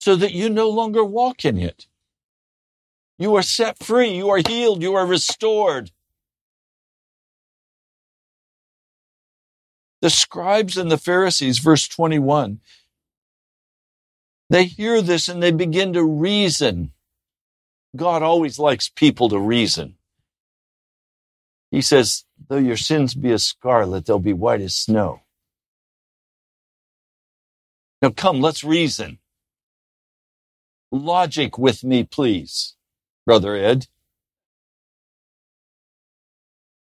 so 0.05 0.15
that 0.15 0.35
you 0.35 0.51
no 0.51 0.69
longer 0.69 1.03
walk 1.03 1.47
in 1.47 1.57
it. 1.57 1.87
You 3.19 3.37
are 3.37 3.43
set 3.43 3.83
free. 3.83 4.11
You 4.11 4.29
are 4.29 4.43
healed. 4.47 4.83
You 4.83 4.97
are 4.97 5.07
restored. 5.07 5.93
The 10.03 10.11
scribes 10.11 10.77
and 10.77 10.91
the 10.91 10.99
Pharisees, 10.99 11.59
verse 11.59 11.89
21, 11.89 12.61
they 14.51 14.65
hear 14.65 15.01
this 15.01 15.27
and 15.27 15.43
they 15.43 15.53
begin 15.53 15.95
to 15.95 16.05
reason. 16.05 16.93
God 17.97 18.23
always 18.23 18.59
likes 18.59 18.91
people 18.91 19.31
to 19.31 19.39
reason. 19.39 19.95
He 21.71 21.81
says, 21.81 22.25
though 22.51 22.59
your 22.59 22.77
sins 22.77 23.15
be 23.15 23.33
as 23.33 23.43
scarlet, 23.43 24.05
they'll 24.05 24.19
be 24.19 24.35
white 24.35 24.61
as 24.61 24.75
snow. 24.75 25.21
Now 28.03 28.11
come, 28.11 28.43
let's 28.43 28.63
reason. 28.63 29.19
Logic 30.95 31.59
with 31.59 31.83
me, 31.83 32.05
please, 32.05 32.77
Brother 33.27 33.57
Ed. 33.57 33.89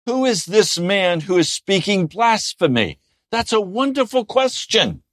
Who 0.06 0.26
is 0.26 0.46
this 0.46 0.78
man 0.78 1.22
who 1.22 1.38
is 1.38 1.50
speaking 1.50 2.08
blasphemy? 2.08 3.00
That's 3.32 3.54
a 3.54 3.62
wonderful 3.62 4.26
question. 4.26 5.04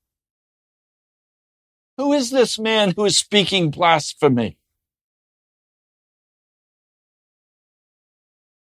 Who 1.99 2.13
is 2.13 2.31
this 2.31 2.59
man 2.59 2.95
who 2.97 3.05
is 3.05 3.17
speaking 3.17 3.71
blasphemy? 3.71 4.59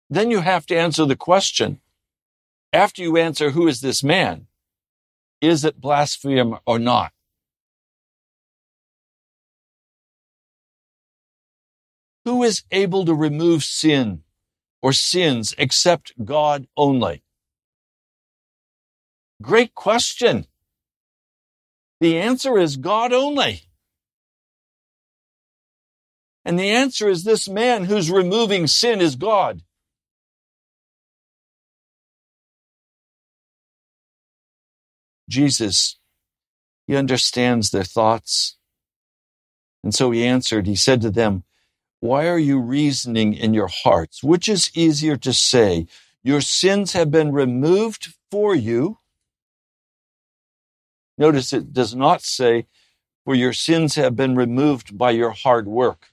Then 0.09 0.31
you 0.31 0.41
have 0.41 0.65
to 0.67 0.77
answer 0.77 1.05
the 1.05 1.17
question. 1.17 1.81
After 2.73 3.03
you 3.03 3.19
answer, 3.19 3.51
who 3.51 3.69
is 3.69 3.83
this 3.83 4.03
man? 4.03 4.47
Is 5.43 5.63
it 5.63 5.79
blasphemy 5.79 6.55
or 6.65 6.79
not? 6.79 7.13
Who 12.27 12.43
is 12.43 12.65
able 12.73 13.05
to 13.05 13.15
remove 13.15 13.63
sin 13.63 14.25
or 14.83 14.93
sins 14.93 15.55
except 15.57 16.13
God 16.25 16.67
only? 16.77 17.23
Great 19.41 19.77
question. 19.77 20.47
The 22.01 22.19
answer 22.19 22.59
is 22.59 22.79
God 22.79 23.13
only. 23.13 23.63
And 26.45 26.59
the 26.59 26.69
answer 26.69 27.09
is 27.09 27.23
this 27.23 27.49
man 27.49 27.85
who's 27.85 28.11
removing 28.11 28.67
sin 28.67 29.01
is 29.01 29.15
God. 29.15 29.63
Jesus, 35.29 35.97
he 36.89 36.97
understands 36.97 37.71
their 37.71 37.85
thoughts. 37.85 38.57
And 39.85 39.95
so 39.95 40.11
he 40.11 40.25
answered, 40.25 40.67
he 40.67 40.75
said 40.75 41.01
to 41.03 41.11
them, 41.11 41.45
Why 42.01 42.29
are 42.29 42.39
you 42.39 42.61
reasoning 42.61 43.35
in 43.35 43.55
your 43.55 43.69
hearts? 43.69 44.23
Which 44.23 44.49
is 44.49 44.71
easier 44.75 45.17
to 45.19 45.33
say, 45.33 45.87
Your 46.23 46.41
sins 46.41 46.93
have 46.95 47.11
been 47.11 47.33
removed 47.33 48.15
for 48.31 48.55
you, 48.55 48.99
Notice 51.19 51.53
it 51.53 51.73
does 51.73 51.95
not 51.95 52.23
say, 52.23 52.67
for 53.25 53.35
your 53.35 53.53
sins 53.53 53.95
have 53.95 54.17
been 54.17 54.37
removed 54.37 54.97
by 54.97 55.13
your 55.13 55.31
hard 55.31 55.67
work. 55.67 56.09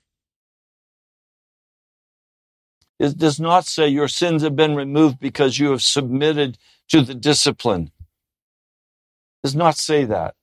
It 3.00 3.18
does 3.18 3.40
not 3.40 3.66
say 3.66 3.88
your 3.88 4.08
sins 4.08 4.44
have 4.44 4.56
been 4.56 4.76
removed 4.76 5.20
because 5.20 5.60
you 5.60 5.72
have 5.72 5.82
submitted 5.82 6.58
to 6.90 7.02
the 7.02 7.16
discipline. 7.16 7.92
It 9.44 9.48
does 9.48 9.56
not 9.56 9.78
say 9.78 10.06
that. 10.06 10.36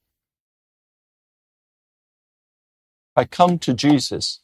I 3.16 3.24
come 3.24 3.58
to 3.60 3.74
Jesus. 3.74 4.40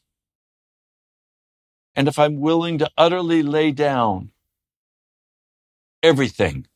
And 1.97 2.09
if 2.09 2.19
I'm 2.19 2.41
willing 2.41 2.79
to 2.79 2.91
utterly 2.99 3.43
lay 3.43 3.73
down 3.73 4.31
everything, 6.03 6.67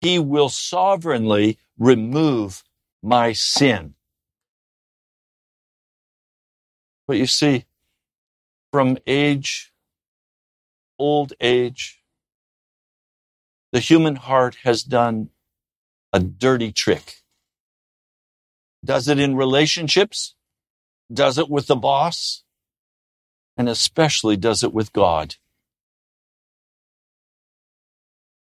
He 0.00 0.18
will 0.18 0.48
sovereignly 0.48 1.58
remove 1.78 2.64
my 3.02 3.34
sin. 3.34 3.94
But 7.06 7.18
you 7.18 7.26
see, 7.26 7.66
from 8.72 8.98
age, 9.06 9.72
old 10.98 11.34
age, 11.40 12.02
the 13.72 13.80
human 13.80 14.16
heart 14.16 14.56
has 14.64 14.82
done 14.82 15.30
a 16.12 16.20
dirty 16.20 16.72
trick. 16.72 17.22
Does 18.84 19.08
it 19.08 19.18
in 19.18 19.36
relationships, 19.36 20.34
does 21.12 21.38
it 21.38 21.50
with 21.50 21.66
the 21.66 21.76
boss, 21.76 22.44
and 23.62 23.68
especially 23.68 24.36
does 24.36 24.64
it 24.64 24.74
with 24.74 24.92
God. 24.92 25.36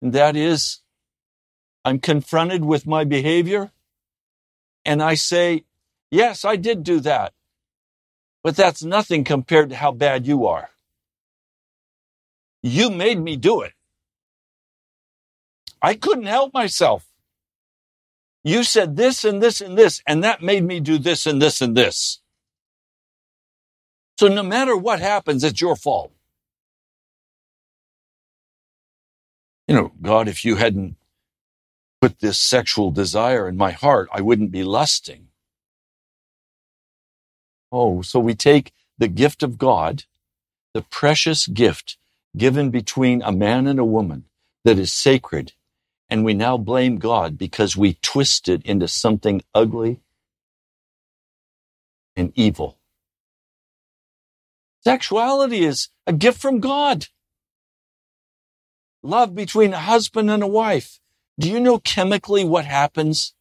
And 0.02 0.14
that 0.14 0.38
is 0.38 0.80
I'm 1.84 2.00
confronted 2.00 2.64
with 2.64 2.88
my 2.88 3.04
behavior 3.04 3.74
and 4.86 5.04
I 5.04 5.16
say, 5.16 5.66
yes, 6.10 6.46
I 6.46 6.56
did 6.56 6.86
do 6.86 7.02
that. 7.02 7.34
But 8.44 8.56
that's 8.56 8.82
nothing 8.82 9.26
compared 9.26 9.72
to 9.72 9.76
how 9.76 9.92
bad 9.92 10.26
you 10.26 10.46
are. 10.46 10.70
You 12.62 12.90
made 12.90 13.20
me 13.20 13.36
do 13.36 13.60
it. 13.60 13.74
I 15.82 15.96
couldn't 15.96 16.28
help 16.28 16.54
myself. 16.54 17.06
You 18.46 18.64
said 18.64 18.96
this 18.96 19.26
and 19.26 19.44
this 19.44 19.60
and 19.60 19.78
this, 19.78 20.02
and 20.08 20.24
that 20.24 20.42
made 20.42 20.64
me 20.64 20.80
do 20.80 20.98
this 20.98 21.26
and 21.26 21.42
this 21.42 21.60
and 21.60 21.76
this. 21.76 22.23
So 24.20 24.28
no 24.28 24.44
matter 24.44 24.78
what 24.78 25.00
happens, 25.00 25.44
it's 25.44 25.62
your 25.62 25.76
fault. 25.76 26.14
You 29.68 29.76
know, 29.76 29.94
God, 30.02 30.28
if 30.28 30.46
you 30.46 30.58
hadn't 30.58 30.98
put 32.02 32.20
this 32.20 32.40
sexual 32.40 32.92
desire 32.92 33.48
in 33.48 33.58
my 33.58 33.72
heart, 33.72 34.10
I 34.14 34.22
wouldn't 34.22 34.52
be 34.52 34.64
lusting. 34.64 35.30
Oh, 37.72 38.02
so 38.02 38.20
we 38.20 38.36
take 38.36 38.74
the 38.98 39.08
gift 39.08 39.44
of 39.44 39.58
God, 39.58 40.06
the 40.74 40.84
precious 40.84 41.48
gift 41.48 41.98
given 42.38 42.72
between 42.72 43.22
a 43.24 43.32
man 43.32 43.68
and 43.68 43.80
a 43.80 43.86
woman 43.86 44.26
that 44.66 44.80
is 44.80 44.94
sacred, 44.94 45.54
and 46.10 46.26
we 46.26 46.34
now 46.34 46.58
blame 46.58 46.98
God 46.98 47.38
because 47.38 47.78
we 47.78 47.96
twist 48.02 48.50
it 48.50 48.66
into 48.66 48.88
something 48.88 49.42
ugly 49.56 50.02
and 52.16 52.34
evil. 52.36 52.80
Sexuality 54.84 55.64
is 55.64 55.90
a 56.08 56.14
gift 56.14 56.42
from 56.42 56.60
God. 56.60 57.08
Love 59.02 59.36
between 59.36 59.74
a 59.74 59.80
husband 59.80 60.30
and 60.30 60.44
a 60.44 60.48
wife 60.48 61.00
do 61.40 61.50
you 61.50 61.60
know 61.60 61.80
chemically 61.80 62.46
what 62.46 62.66
happens 62.66 63.34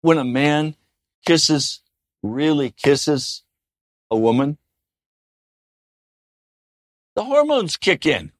when 0.00 0.18
a 0.18 0.24
man 0.24 0.74
kisses, 1.24 1.80
really 2.22 2.70
kisses 2.70 3.44
a 4.10 4.16
woman? 4.16 4.58
The 7.14 7.24
hormones 7.24 7.76
kick 7.76 8.04
in 8.04 8.32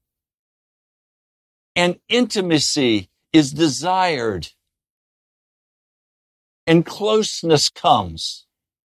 and 1.77 1.99
intimacy 2.09 3.11
is 3.33 3.53
desired 3.53 4.49
and 6.66 6.85
closeness 6.85 7.69
comes. 7.69 8.47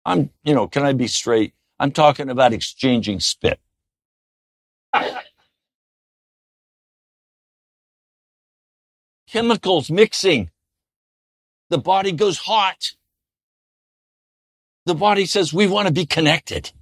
I'm, 0.05 0.31
you 0.43 0.55
know, 0.55 0.67
can 0.67 0.83
I 0.83 0.93
be 0.93 1.07
straight? 1.07 1.55
I'm 1.81 1.91
talking 1.91 2.29
about 2.29 2.53
exchanging 2.53 3.19
spit. 3.21 3.59
chemicals 9.31 9.91
mixing. 9.91 10.51
The 11.69 11.79
body 11.79 12.13
goes 12.13 12.39
hot. 12.39 12.93
The 14.87 14.95
body 14.95 15.25
says, 15.27 15.53
we 15.53 15.67
want 15.67 15.87
to 15.87 15.95
be 15.95 16.07
connected. 16.07 16.73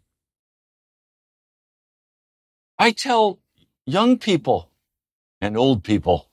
I 2.79 2.93
tell 2.93 3.39
young 3.87 4.19
people 4.19 4.71
and 5.41 5.57
old 5.57 5.85
people, 5.85 6.31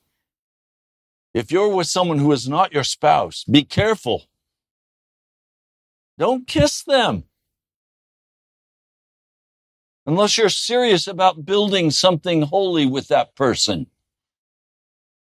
if 1.34 1.52
you're 1.52 1.74
with 1.74 1.86
someone 1.86 2.18
who 2.18 2.32
is 2.32 2.48
not 2.48 2.72
your 2.72 2.84
spouse, 2.84 3.44
be 3.44 3.62
careful. 3.62 4.24
Don't 6.18 6.46
kiss 6.46 6.82
them. 6.82 7.24
Unless 10.06 10.38
you're 10.38 10.48
serious 10.48 11.06
about 11.06 11.44
building 11.44 11.90
something 11.90 12.42
holy 12.42 12.86
with 12.86 13.08
that 13.08 13.34
person. 13.34 13.88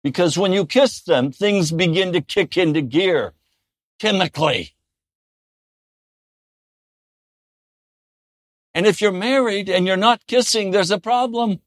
Because 0.03 0.39
when 0.39 0.53
you 0.53 0.65
kiss 0.65 1.03
them, 1.03 1.33
things 1.33 1.73
begin 1.73 2.13
to 2.13 2.21
kick 2.21 2.57
into 2.57 2.81
gear 2.81 3.35
chemically. 3.99 4.75
And 8.75 8.87
if 8.87 9.01
you're 9.01 9.13
married 9.13 9.69
and 9.69 9.87
you're 9.87 9.97
not 9.97 10.27
kissing, 10.27 10.71
there's 10.71 10.93
a 10.93 11.01
problem. 11.01 11.61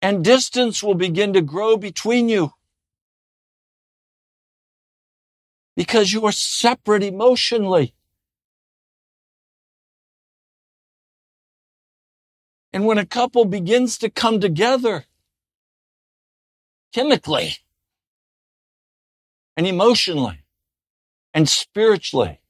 And 0.00 0.24
distance 0.24 0.82
will 0.82 0.94
begin 0.94 1.32
to 1.32 1.42
grow 1.42 1.76
between 1.76 2.28
you. 2.28 2.52
Because 5.76 6.12
you 6.12 6.24
are 6.26 6.32
separate 6.32 7.02
emotionally. 7.02 7.94
And 12.72 12.86
when 12.86 12.98
a 12.98 13.06
couple 13.06 13.44
begins 13.44 13.98
to 13.98 14.08
come 14.08 14.40
together 14.40 15.04
chemically 16.94 17.56
and 19.56 19.66
emotionally 19.66 20.44
and 21.34 21.48
spiritually, 21.48 22.40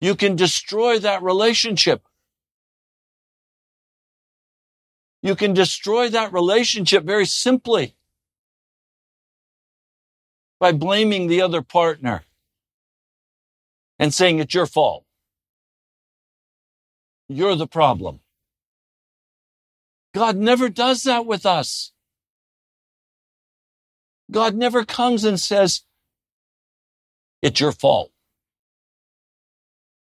you 0.00 0.14
can 0.14 0.34
destroy 0.34 0.98
that 0.98 1.22
relationship. 1.22 2.02
You 5.22 5.36
can 5.36 5.52
destroy 5.52 6.08
that 6.08 6.32
relationship 6.32 7.04
very 7.04 7.26
simply 7.26 7.94
by 10.58 10.72
blaming 10.72 11.28
the 11.28 11.42
other 11.42 11.62
partner 11.62 12.22
and 13.98 14.12
saying 14.12 14.38
it's 14.38 14.54
your 14.54 14.66
fault. 14.66 15.04
You're 17.28 17.54
the 17.54 17.66
problem. 17.66 18.20
God 20.12 20.36
never 20.36 20.68
does 20.68 21.04
that 21.04 21.26
with 21.26 21.46
us. 21.46 21.92
God 24.30 24.54
never 24.54 24.84
comes 24.84 25.24
and 25.24 25.38
says, 25.38 25.82
it's 27.42 27.60
your 27.60 27.72
fault. 27.72 28.10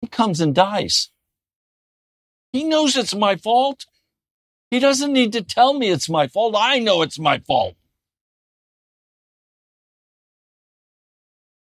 He 0.02 0.08
comes 0.08 0.42
and 0.42 0.54
dies. 0.54 1.10
He 2.52 2.64
knows 2.64 2.98
it's 2.98 3.16
my 3.16 3.36
fault. 3.36 3.86
He 4.70 4.80
doesn't 4.80 5.14
need 5.14 5.32
to 5.34 5.42
tell 5.42 5.74
me 5.74 5.90
it's 5.90 6.10
my 6.10 6.28
fault. 6.28 6.56
I 6.58 6.80
know 6.80 7.02
it's 7.02 7.20
my 7.20 7.40
fault. 7.40 7.76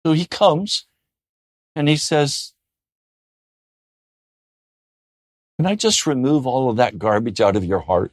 So 0.04 0.12
he 0.12 0.26
comes 0.26 0.86
and 1.74 1.88
he 1.88 1.96
says, 1.96 2.52
Can 5.58 5.66
I 5.66 5.76
just 5.76 6.06
remove 6.06 6.46
all 6.46 6.68
of 6.68 6.76
that 6.76 6.98
garbage 6.98 7.40
out 7.40 7.56
of 7.56 7.64
your 7.64 7.80
heart? 7.80 8.12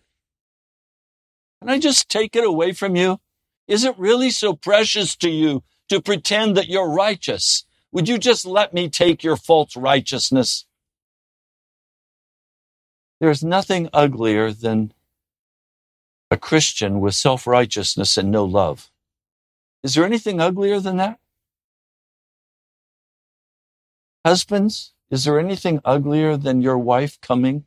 Can 1.62 1.70
I 1.70 1.78
just 1.78 2.10
take 2.10 2.36
it 2.36 2.44
away 2.44 2.72
from 2.74 2.96
you? 2.96 3.20
Is 3.68 3.84
it 3.84 3.98
really 3.98 4.32
so 4.32 4.54
precious 4.54 5.16
to 5.18 5.30
you 5.30 5.64
to 5.90 6.02
pretend 6.02 6.58
that 6.58 6.68
you're 6.68 6.90
righteous? 6.90 7.66
Would 7.92 8.10
you 8.10 8.18
just 8.18 8.46
let 8.46 8.74
me 8.74 8.90
take 8.90 9.24
your 9.24 9.38
false 9.38 9.76
righteousness? 9.76 10.66
There's 13.20 13.44
nothing 13.44 13.90
uglier 13.94 14.52
than 14.52 14.94
a 16.32 16.38
Christian 16.38 17.00
with 17.00 17.14
self 17.14 17.46
righteousness 17.46 18.18
and 18.18 18.32
no 18.32 18.44
love. 18.44 18.90
Is 19.84 19.94
there 19.94 20.06
anything 20.06 20.42
uglier 20.42 20.80
than 20.80 20.98
that? 20.98 21.20
Husbands, 24.26 24.94
is 25.12 25.26
there 25.26 25.40
anything 25.40 25.80
uglier 25.86 26.38
than 26.38 26.62
your 26.62 26.78
wife 26.78 27.22
coming 27.22 27.66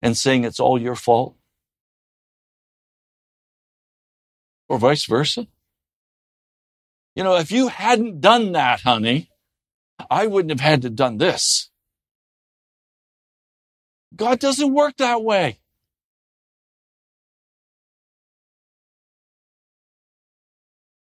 and 0.00 0.16
saying 0.16 0.44
it's 0.44 0.60
all 0.60 0.80
your 0.80 0.96
fault? 0.96 1.36
Or 4.68 4.78
vice 4.78 5.04
versa? 5.04 5.46
You 7.14 7.24
know, 7.24 7.36
if 7.36 7.50
you 7.50 7.68
hadn't 7.68 8.20
done 8.20 8.52
that, 8.52 8.80
honey, 8.80 9.30
I 10.10 10.26
wouldn't 10.26 10.50
have 10.50 10.60
had 10.60 10.82
to 10.82 10.90
done 10.90 11.18
this. 11.18 11.70
God 14.14 14.38
doesn't 14.38 14.72
work 14.72 14.96
that 14.98 15.22
way. 15.22 15.58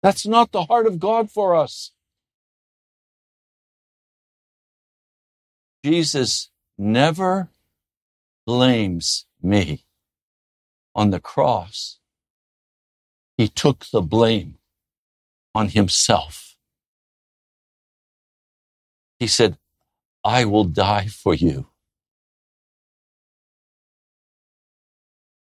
That's 0.02 0.26
not 0.26 0.50
the 0.50 0.64
heart 0.64 0.86
of 0.86 0.98
God 0.98 1.30
for 1.30 1.54
us. 1.54 1.92
Jesus 5.84 6.50
never 6.76 7.48
blames 8.46 9.26
me. 9.42 9.84
On 10.94 11.10
the 11.10 11.20
cross, 11.20 11.98
he 13.36 13.48
took 13.48 13.86
the 13.92 14.00
blame 14.02 14.58
on 15.54 15.68
himself. 15.68 16.56
He 19.18 19.26
said, 19.26 19.58
I 20.24 20.44
will 20.44 20.64
die 20.64 21.06
for 21.06 21.34
you. 21.34 21.68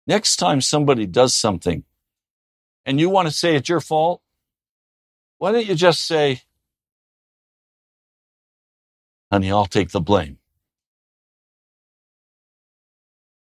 Next 0.07 0.37
time 0.37 0.61
somebody 0.61 1.07
does 1.07 1.35
something 1.35 1.85
and 2.85 2.99
you 2.99 3.09
want 3.09 3.29
to 3.29 3.35
say 3.35 3.55
it's 3.55 3.69
your 3.69 3.81
fault, 3.81 4.23
why 5.38 5.53
don't 5.53 5.66
you 5.66 5.75
just 5.75 6.07
say, 6.07 6.43
honey, 9.31 9.51
I'll 9.51 9.66
take 9.66 9.90
the 9.90 10.01
blame. 10.01 10.38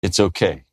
It's 0.02 0.20
okay. 0.20 0.64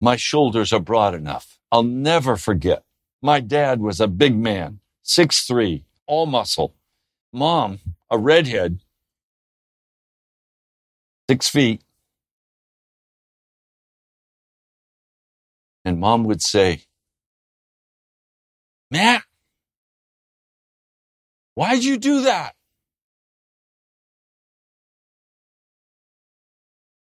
My 0.00 0.16
shoulders 0.16 0.72
are 0.72 0.80
broad 0.80 1.14
enough. 1.14 1.58
I'll 1.70 1.82
never 1.82 2.36
forget. 2.36 2.84
My 3.22 3.40
dad 3.40 3.80
was 3.80 4.00
a 4.00 4.08
big 4.08 4.36
man, 4.36 4.80
six 5.02 5.42
three, 5.46 5.84
all 6.06 6.26
muscle. 6.26 6.74
Mom, 7.32 7.80
a 8.10 8.18
redhead, 8.18 8.80
six 11.28 11.48
feet. 11.48 11.82
And 15.84 16.00
mom 16.00 16.24
would 16.24 16.42
say, 16.42 16.82
Matt, 18.90 19.22
why'd 21.54 21.84
you 21.84 21.98
do 21.98 22.22
that? 22.22 22.54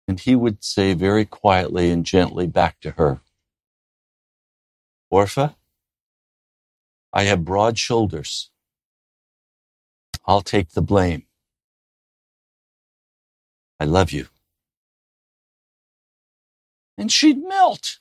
And 0.08 0.20
he 0.20 0.36
would 0.36 0.62
say 0.62 0.92
very 0.94 1.24
quietly 1.24 1.90
and 1.90 2.04
gently 2.04 2.46
back 2.46 2.80
to 2.80 2.92
her, 2.92 3.20
Orpha, 5.12 5.56
I 7.12 7.24
have 7.24 7.44
broad 7.44 7.78
shoulders. 7.78 8.50
I'll 10.26 10.42
take 10.42 10.70
the 10.70 10.82
blame. 10.82 11.24
I 13.80 13.84
love 13.84 14.12
you. 14.12 14.26
And 16.98 17.10
she'd 17.12 17.42
melt. 17.42 17.98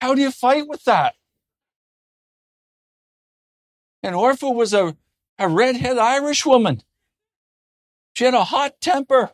How 0.00 0.14
do 0.14 0.22
you 0.22 0.30
fight 0.30 0.66
with 0.66 0.84
that? 0.84 1.14
And 4.02 4.14
Orpha 4.14 4.52
was 4.54 4.72
a, 4.72 4.96
a 5.38 5.48
redhead 5.48 5.98
Irish 5.98 6.46
woman. 6.46 6.82
She 8.14 8.24
had 8.24 8.34
a 8.34 8.44
hot 8.44 8.80
temper. 8.80 9.30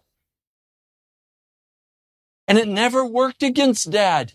And 2.49 2.59
it 2.59 2.69
never 2.69 3.05
worked 3.05 3.43
against 3.43 3.91
dad. 3.91 4.33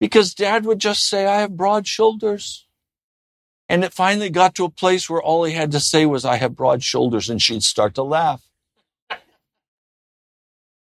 Because 0.00 0.34
dad 0.34 0.64
would 0.66 0.80
just 0.80 1.08
say, 1.08 1.26
I 1.26 1.40
have 1.40 1.56
broad 1.56 1.86
shoulders. 1.86 2.66
And 3.68 3.84
it 3.84 3.92
finally 3.92 4.28
got 4.28 4.54
to 4.56 4.64
a 4.64 4.70
place 4.70 5.08
where 5.08 5.22
all 5.22 5.44
he 5.44 5.54
had 5.54 5.70
to 5.72 5.80
say 5.80 6.04
was, 6.04 6.24
I 6.24 6.36
have 6.36 6.56
broad 6.56 6.82
shoulders. 6.82 7.30
And 7.30 7.40
she'd 7.40 7.62
start 7.62 7.94
to 7.94 8.02
laugh. 8.02 8.42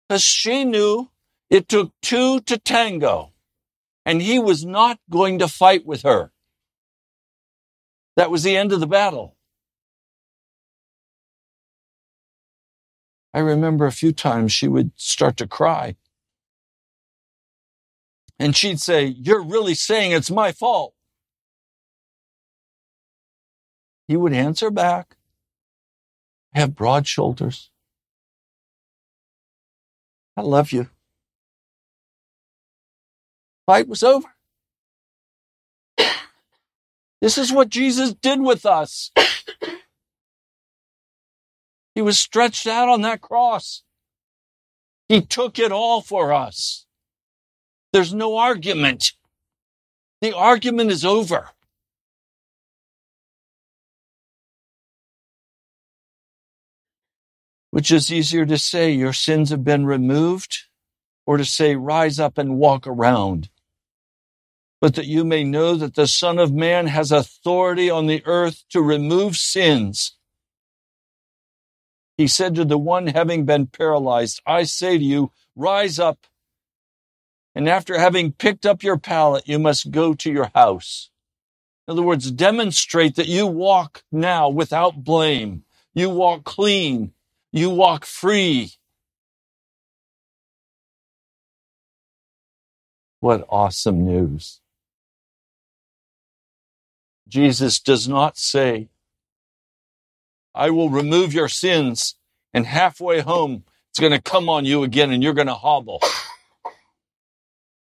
Because 0.08 0.22
she 0.22 0.64
knew 0.64 1.10
it 1.48 1.68
took 1.68 1.92
two 2.02 2.40
to 2.40 2.58
tango. 2.58 3.32
And 4.04 4.20
he 4.20 4.38
was 4.38 4.66
not 4.66 4.98
going 5.08 5.38
to 5.38 5.48
fight 5.48 5.86
with 5.86 6.02
her. 6.02 6.32
That 8.16 8.30
was 8.30 8.42
the 8.42 8.56
end 8.56 8.72
of 8.72 8.80
the 8.80 8.86
battle. 8.86 9.33
I 13.34 13.40
remember 13.40 13.84
a 13.84 13.92
few 13.92 14.12
times 14.12 14.52
she 14.52 14.68
would 14.68 14.92
start 14.94 15.36
to 15.38 15.48
cry. 15.48 15.96
And 18.38 18.56
she'd 18.56 18.80
say, 18.80 19.06
You're 19.06 19.42
really 19.42 19.74
saying 19.74 20.12
it's 20.12 20.30
my 20.30 20.52
fault. 20.52 20.94
He 24.06 24.16
would 24.16 24.32
answer 24.32 24.70
back, 24.70 25.16
I 26.54 26.60
have 26.60 26.76
broad 26.76 27.08
shoulders. 27.08 27.70
I 30.36 30.42
love 30.42 30.72
you. 30.72 30.88
Fight 33.66 33.88
was 33.88 34.02
over. 34.02 34.28
This 37.20 37.38
is 37.38 37.50
what 37.50 37.70
Jesus 37.70 38.12
did 38.12 38.42
with 38.42 38.66
us. 38.66 39.10
He 41.94 42.02
was 42.02 42.18
stretched 42.18 42.66
out 42.66 42.88
on 42.88 43.02
that 43.02 43.20
cross. 43.20 43.82
He 45.08 45.20
took 45.20 45.58
it 45.58 45.70
all 45.70 46.00
for 46.00 46.32
us. 46.32 46.86
There's 47.92 48.12
no 48.12 48.36
argument. 48.36 49.12
The 50.20 50.34
argument 50.34 50.90
is 50.90 51.04
over. 51.04 51.50
Which 57.70 57.90
is 57.90 58.12
easier 58.12 58.46
to 58.46 58.58
say, 58.58 58.92
your 58.92 59.12
sins 59.12 59.50
have 59.50 59.64
been 59.64 59.84
removed, 59.84 60.64
or 61.26 61.36
to 61.36 61.44
say, 61.44 61.76
rise 61.76 62.18
up 62.18 62.38
and 62.38 62.56
walk 62.56 62.86
around? 62.86 63.50
But 64.80 64.94
that 64.94 65.06
you 65.06 65.24
may 65.24 65.44
know 65.44 65.74
that 65.76 65.94
the 65.94 66.06
Son 66.06 66.38
of 66.38 66.52
Man 66.52 66.86
has 66.86 67.12
authority 67.12 67.90
on 67.90 68.06
the 68.06 68.22
earth 68.26 68.64
to 68.70 68.80
remove 68.80 69.36
sins. 69.36 70.16
He 72.16 72.28
said 72.28 72.54
to 72.56 72.64
the 72.64 72.78
one 72.78 73.08
having 73.08 73.44
been 73.44 73.66
paralyzed, 73.66 74.40
I 74.46 74.64
say 74.64 74.98
to 74.98 75.04
you, 75.04 75.32
rise 75.56 75.98
up. 75.98 76.26
And 77.54 77.68
after 77.68 77.98
having 77.98 78.32
picked 78.32 78.66
up 78.66 78.82
your 78.82 78.98
pallet, 78.98 79.48
you 79.48 79.58
must 79.58 79.90
go 79.90 80.14
to 80.14 80.32
your 80.32 80.50
house. 80.54 81.10
In 81.86 81.92
other 81.92 82.02
words, 82.02 82.30
demonstrate 82.30 83.16
that 83.16 83.28
you 83.28 83.46
walk 83.46 84.04
now 84.10 84.48
without 84.48 85.04
blame. 85.04 85.64
You 85.94 86.10
walk 86.10 86.44
clean. 86.44 87.12
You 87.52 87.70
walk 87.70 88.04
free. 88.06 88.72
What 93.20 93.46
awesome 93.48 94.06
news. 94.06 94.60
Jesus 97.28 97.80
does 97.80 98.08
not 98.08 98.38
say, 98.38 98.88
I 100.54 100.70
will 100.70 100.88
remove 100.88 101.34
your 101.34 101.48
sins, 101.48 102.14
and 102.52 102.66
halfway 102.66 103.20
home, 103.20 103.64
it's 103.90 103.98
going 103.98 104.12
to 104.12 104.22
come 104.22 104.48
on 104.48 104.64
you 104.64 104.82
again, 104.82 105.10
and 105.10 105.22
you're 105.22 105.34
going 105.34 105.48
to 105.48 105.54
hobble. 105.54 106.00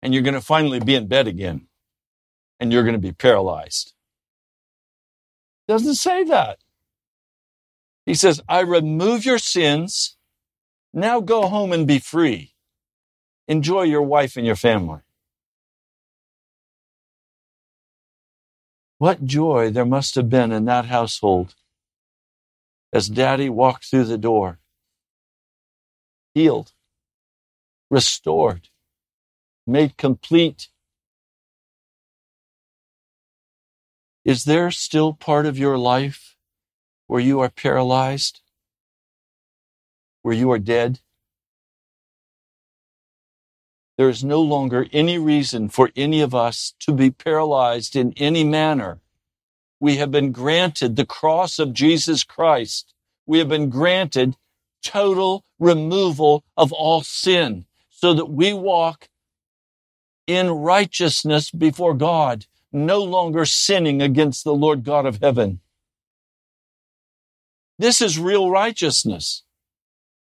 And 0.02 0.14
you're 0.14 0.24
going 0.24 0.36
to 0.36 0.42
finally 0.42 0.80
be 0.80 0.96
in 0.96 1.08
bed 1.08 1.28
again, 1.28 1.68
and 2.60 2.72
you're 2.72 2.84
going 2.84 2.94
to 2.94 3.00
be 3.00 3.12
paralyzed. 3.12 3.94
Doesn't 5.68 5.96
say 5.96 6.24
that. 6.26 6.60
He 8.06 8.14
says, 8.14 8.40
I 8.48 8.60
remove 8.60 9.26
your 9.26 9.40
sins. 9.40 10.16
Now 10.94 11.20
go 11.20 11.48
home 11.48 11.74
and 11.74 11.88
be 11.88 12.00
free. 12.00 12.54
Enjoy 13.48 13.82
your 13.82 14.04
wife 14.04 14.38
and 14.38 14.46
your 14.46 14.56
family. 14.56 15.00
What 18.98 19.26
joy 19.26 19.72
there 19.72 19.86
must 19.86 20.16
have 20.16 20.30
been 20.30 20.52
in 20.52 20.66
that 20.66 20.86
household 20.86 21.56
as 22.96 23.10
daddy 23.10 23.50
walked 23.50 23.86
through 23.86 24.06
the 24.06 24.18
door, 24.18 24.58
healed, 26.34 26.72
restored, 27.92 28.70
made 29.68 29.98
complete. 29.98 30.70
Is 34.24 34.46
there 34.46 34.72
still 34.72 35.14
part 35.14 35.46
of 35.46 35.60
your 35.60 35.78
life 35.78 36.36
where 37.08 37.20
you 37.20 37.40
are 37.42 37.50
paralyzed, 37.50 38.42
where 40.22 40.34
you 40.34 40.50
are 40.52 40.60
dead. 40.60 41.00
There 43.98 44.10
is 44.10 44.24
no 44.24 44.42
longer 44.42 44.88
any 44.92 45.18
reason 45.18 45.70
for 45.70 45.92
any 45.96 46.22
of 46.22 46.34
us 46.34 46.74
to 46.80 46.94
be 46.94 47.12
paralyzed 47.12 47.96
in 47.96 48.14
any 48.18 48.44
manner. 48.44 49.02
We 49.86 49.98
have 49.98 50.10
been 50.10 50.32
granted 50.32 50.96
the 50.96 51.06
cross 51.06 51.60
of 51.60 51.72
Jesus 51.72 52.24
Christ. 52.24 52.96
We 53.28 53.38
have 53.38 53.50
been 53.50 53.70
granted 53.70 54.36
total 54.84 55.46
removal 55.60 56.44
of 56.58 56.74
all 56.74 57.04
sin 57.04 57.68
so 57.92 58.12
that 58.16 58.26
we 58.26 58.52
walk 58.52 59.10
in 60.26 60.50
righteousness 60.50 61.52
before 61.52 61.94
God, 61.94 62.48
no 62.72 63.04
longer 63.04 63.46
sinning 63.46 64.02
against 64.02 64.44
the 64.44 64.56
Lord 64.56 64.84
God 64.84 65.06
of 65.06 65.20
heaven. 65.22 65.60
This 67.78 68.02
is 68.02 68.18
real 68.18 68.50
righteousness. 68.50 69.44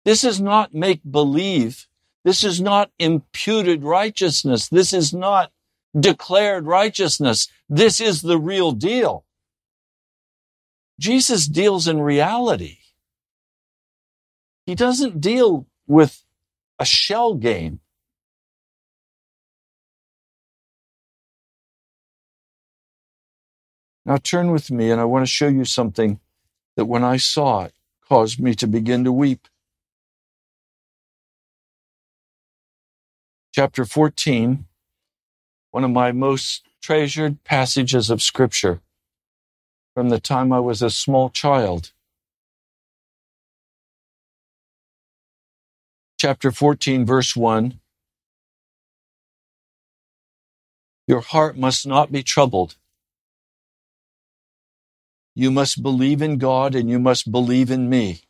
This 0.05 0.23
is 0.23 0.39
not 0.39 0.75
make 0.75 1.01
believe. 1.09 1.87
This 2.23 2.43
is 2.43 2.61
not 2.61 2.91
imputed 2.99 3.83
righteousness. 3.83 4.69
This 4.69 4.93
is 4.93 5.11
not 5.11 5.51
declared 5.99 6.67
righteousness. 6.67 7.47
This 7.67 7.99
is 7.99 8.21
the 8.21 8.37
real 8.37 8.73
deal. 8.73 9.25
Jesus 10.99 11.47
deals 11.47 11.87
in 11.87 12.01
reality. 12.01 12.79
He 14.65 14.75
doesn't 14.75 15.21
deal 15.21 15.65
with 15.87 16.25
a 16.77 16.85
shell 16.85 17.35
game. 17.35 17.79
Now 24.05 24.17
turn 24.17 24.51
with 24.51 24.69
me 24.71 24.91
and 24.91 24.99
I 24.99 25.05
want 25.05 25.25
to 25.25 25.31
show 25.31 25.47
you 25.47 25.63
something 25.63 26.19
that 26.75 26.85
when 26.85 27.03
I 27.03 27.15
saw 27.15 27.63
it 27.63 27.73
caused 28.07 28.39
me 28.39 28.53
to 28.55 28.67
begin 28.67 29.05
to 29.05 29.11
weep. 29.11 29.47
Chapter 33.53 33.85
14, 33.85 34.65
one 35.71 35.83
of 35.83 35.91
my 35.91 36.11
most 36.11 36.67
treasured 36.81 37.43
passages 37.43 38.09
of 38.09 38.21
Scripture 38.21 38.81
from 39.99 40.07
the 40.07 40.17
time 40.21 40.53
I 40.53 40.61
was 40.61 40.81
a 40.81 40.89
small 40.89 41.29
child. 41.29 41.91
Chapter 46.17 46.53
14, 46.53 47.05
verse 47.05 47.35
1. 47.35 47.81
Your 51.05 51.19
heart 51.19 51.57
must 51.57 51.85
not 51.85 52.13
be 52.13 52.23
troubled. 52.23 52.77
You 55.35 55.51
must 55.51 55.83
believe 55.83 56.21
in 56.21 56.37
God 56.37 56.75
and 56.75 56.89
you 56.89 56.97
must 56.97 57.29
believe 57.29 57.69
in 57.69 57.89
me. 57.89 58.21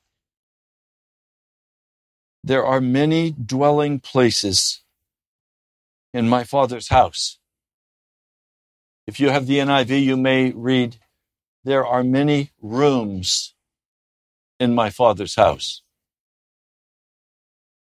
There 2.44 2.66
are 2.66 2.82
many 2.82 3.30
dwelling 3.30 4.00
places 4.00 4.82
in 6.16 6.28
my 6.28 6.44
Father's 6.44 6.90
house. 6.90 7.38
If 9.06 9.20
you 9.20 9.30
have 9.30 9.46
the 9.46 9.60
NIV, 9.60 10.04
you 10.04 10.18
may 10.18 10.50
read, 10.50 10.98
There 11.63 11.86
are 11.86 12.04
many 12.04 12.52
rooms 12.62 13.56
in 14.60 14.74
my 14.76 14.89
Father's 14.89 15.36
house. 15.36 15.82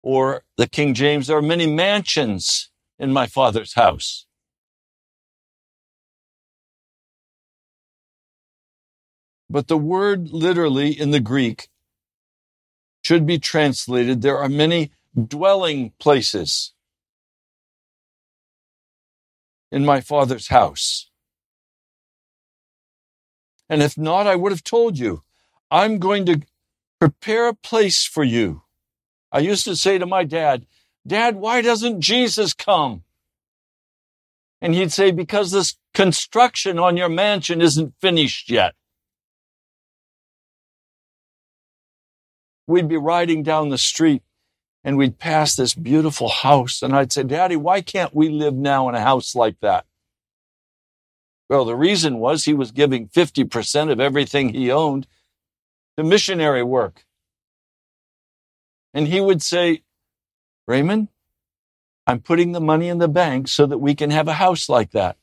Or 0.03 0.43
the 0.57 0.67
King 0.67 0.93
James, 0.93 1.27
there 1.27 1.37
are 1.37 1.41
many 1.41 1.67
mansions 1.67 2.71
in 2.97 3.11
my 3.11 3.27
Father's 3.27 3.73
house. 3.73 4.25
But 9.49 9.67
the 9.67 9.77
word 9.77 10.29
literally 10.29 10.91
in 10.91 11.11
the 11.11 11.19
Greek 11.19 11.69
should 13.03 13.25
be 13.25 13.39
translated 13.39 14.21
there 14.21 14.37
are 14.37 14.49
many 14.49 14.91
dwelling 15.27 15.93
places 15.99 16.73
in 19.71 19.85
my 19.85 20.01
father's 20.01 20.49
house. 20.49 21.08
And 23.69 23.81
if 23.83 23.97
not, 23.97 24.27
I 24.27 24.35
would 24.35 24.51
have 24.51 24.63
told 24.63 24.97
you, 24.97 25.23
I'm 25.69 25.99
going 25.99 26.25
to 26.25 26.41
prepare 26.99 27.47
a 27.47 27.53
place 27.53 28.05
for 28.05 28.23
you. 28.23 28.63
I 29.31 29.39
used 29.39 29.65
to 29.65 29.75
say 29.75 29.97
to 29.97 30.05
my 30.05 30.23
dad, 30.23 30.65
Dad, 31.05 31.35
why 31.35 31.61
doesn't 31.61 32.01
Jesus 32.01 32.53
come? 32.53 33.03
And 34.61 34.73
he'd 34.73 34.91
say, 34.91 35.11
Because 35.11 35.51
this 35.51 35.77
construction 35.93 36.79
on 36.79 36.97
your 36.97 37.09
mansion 37.09 37.61
isn't 37.61 37.93
finished 38.01 38.49
yet. 38.49 38.73
we'd 42.69 42.87
be 42.87 42.97
riding 42.97 43.41
down 43.43 43.69
the 43.69 43.77
street 43.77 44.21
and 44.83 44.95
we'd 44.95 45.17
pass 45.17 45.55
this 45.55 45.73
beautiful 45.73 46.29
house. 46.29 46.81
And 46.81 46.95
I'd 46.95 47.11
say, 47.11 47.23
Daddy, 47.23 47.55
why 47.55 47.81
can't 47.81 48.15
we 48.15 48.29
live 48.29 48.53
now 48.53 48.87
in 48.87 48.95
a 48.95 49.01
house 49.01 49.35
like 49.35 49.59
that? 49.61 49.85
Well, 51.49 51.65
the 51.65 51.75
reason 51.75 52.19
was 52.19 52.45
he 52.45 52.53
was 52.53 52.71
giving 52.71 53.07
50% 53.09 53.91
of 53.91 53.99
everything 53.99 54.49
he 54.49 54.71
owned 54.71 55.07
to 55.97 56.03
missionary 56.03 56.63
work. 56.63 57.05
And 58.93 59.07
he 59.07 59.19
would 59.19 59.41
say, 59.41 59.83
Raymond, 60.67 61.09
I'm 62.07 62.19
putting 62.21 62.51
the 62.51 62.61
money 62.61 62.87
in 62.87 62.99
the 62.99 63.07
bank 63.07 63.47
so 63.47 63.65
that 63.65 63.79
we 63.79 63.95
can 63.95 64.11
have 64.11 64.27
a 64.27 64.33
house 64.33 64.69
like 64.69 64.91
that. 64.91 65.17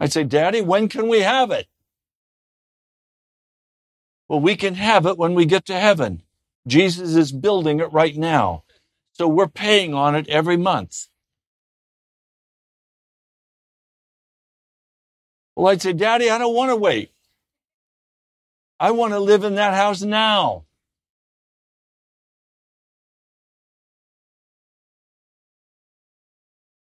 I'd 0.00 0.12
say, 0.12 0.24
Daddy, 0.24 0.60
when 0.60 0.88
can 0.88 1.08
we 1.08 1.20
have 1.20 1.50
it? 1.50 1.66
Well, 4.28 4.40
we 4.40 4.56
can 4.56 4.74
have 4.74 5.06
it 5.06 5.18
when 5.18 5.34
we 5.34 5.44
get 5.46 5.66
to 5.66 5.78
heaven. 5.78 6.22
Jesus 6.66 7.14
is 7.14 7.32
building 7.32 7.80
it 7.80 7.92
right 7.92 8.16
now. 8.16 8.64
So 9.12 9.28
we're 9.28 9.48
paying 9.48 9.94
on 9.94 10.16
it 10.16 10.28
every 10.28 10.56
month. 10.56 11.08
Well, 15.56 15.72
I'd 15.72 15.82
say, 15.82 15.92
Daddy, 15.92 16.30
I 16.30 16.38
don't 16.38 16.54
want 16.54 16.70
to 16.70 16.76
wait. 16.76 17.12
I 18.80 18.90
want 18.90 19.12
to 19.12 19.20
live 19.20 19.44
in 19.44 19.54
that 19.56 19.74
house 19.74 20.02
now. 20.02 20.64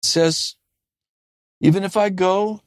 It 0.03 0.07
says, 0.07 0.55
even 1.61 1.83
if 1.83 1.97
I 1.97 2.09
go 2.09 2.61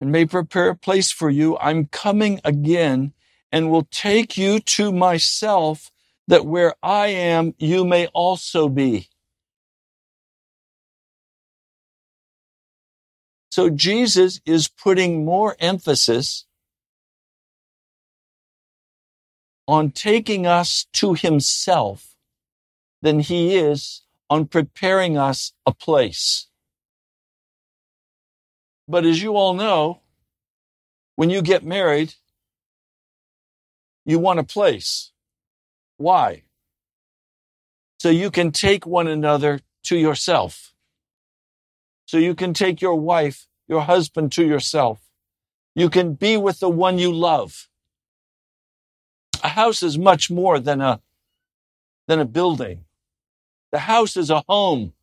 and 0.00 0.12
may 0.12 0.26
prepare 0.26 0.70
a 0.70 0.76
place 0.76 1.10
for 1.10 1.30
you, 1.30 1.58
I'm 1.58 1.86
coming 1.86 2.40
again 2.44 3.12
and 3.52 3.70
will 3.70 3.88
take 3.90 4.38
you 4.38 4.60
to 4.60 4.92
myself 4.92 5.90
that 6.28 6.46
where 6.46 6.74
I 6.82 7.08
am, 7.08 7.54
you 7.58 7.84
may 7.84 8.06
also 8.08 8.68
be. 8.68 9.08
So 13.50 13.70
Jesus 13.70 14.40
is 14.44 14.68
putting 14.68 15.24
more 15.24 15.56
emphasis 15.58 16.46
on 19.66 19.90
taking 19.90 20.46
us 20.46 20.86
to 20.94 21.14
himself 21.14 22.16
than 23.02 23.20
he 23.20 23.56
is 23.56 24.02
on 24.30 24.46
preparing 24.46 25.16
us 25.16 25.52
a 25.66 25.72
place. 25.72 26.46
But 28.86 29.04
as 29.04 29.22
you 29.22 29.36
all 29.36 29.54
know, 29.54 30.00
when 31.16 31.30
you 31.30 31.42
get 31.42 31.64
married, 31.64 32.14
you 34.06 34.18
want 34.18 34.38
a 34.38 34.44
place. 34.44 35.12
Why? 35.98 36.44
So 37.98 38.08
you 38.08 38.30
can 38.30 38.52
take 38.52 38.86
one 38.86 39.08
another 39.08 39.60
to 39.84 39.96
yourself. 39.96 40.67
So 42.08 42.16
you 42.16 42.34
can 42.34 42.54
take 42.54 42.80
your 42.80 42.94
wife, 42.94 43.46
your 43.68 43.82
husband 43.82 44.32
to 44.32 44.42
yourself. 44.42 44.98
You 45.74 45.90
can 45.90 46.14
be 46.14 46.38
with 46.38 46.58
the 46.58 46.70
one 46.70 46.98
you 46.98 47.12
love. 47.12 47.68
A 49.44 49.48
house 49.48 49.82
is 49.82 49.98
much 49.98 50.30
more 50.30 50.58
than 50.58 50.80
a, 50.80 51.02
than 52.06 52.18
a 52.18 52.24
building. 52.24 52.86
The 53.72 53.80
house 53.80 54.16
is 54.16 54.30
a 54.30 54.42
home. 54.48 54.94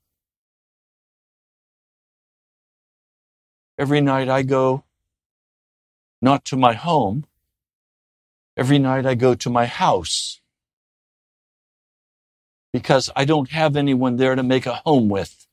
Every 3.78 4.01
night 4.01 4.28
I 4.28 4.41
go 4.41 4.84
not 6.24 6.43
to 6.45 6.58
my 6.58 6.74
home. 6.74 7.26
Every 8.58 8.80
night 8.80 9.06
I 9.06 9.14
go 9.14 9.36
to 9.36 9.49
my 9.51 9.68
house 9.68 10.41
because 12.74 13.12
I 13.16 13.26
don't 13.26 13.51
have 13.51 13.76
anyone 13.76 14.16
there 14.16 14.36
to 14.36 14.41
make 14.41 14.66
a 14.66 14.82
home 14.88 15.08
with. 15.08 15.45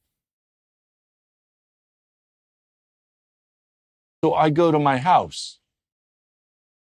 So 4.22 4.34
I 4.34 4.50
go 4.50 4.70
to 4.70 4.78
my 4.78 4.98
house. 4.98 5.58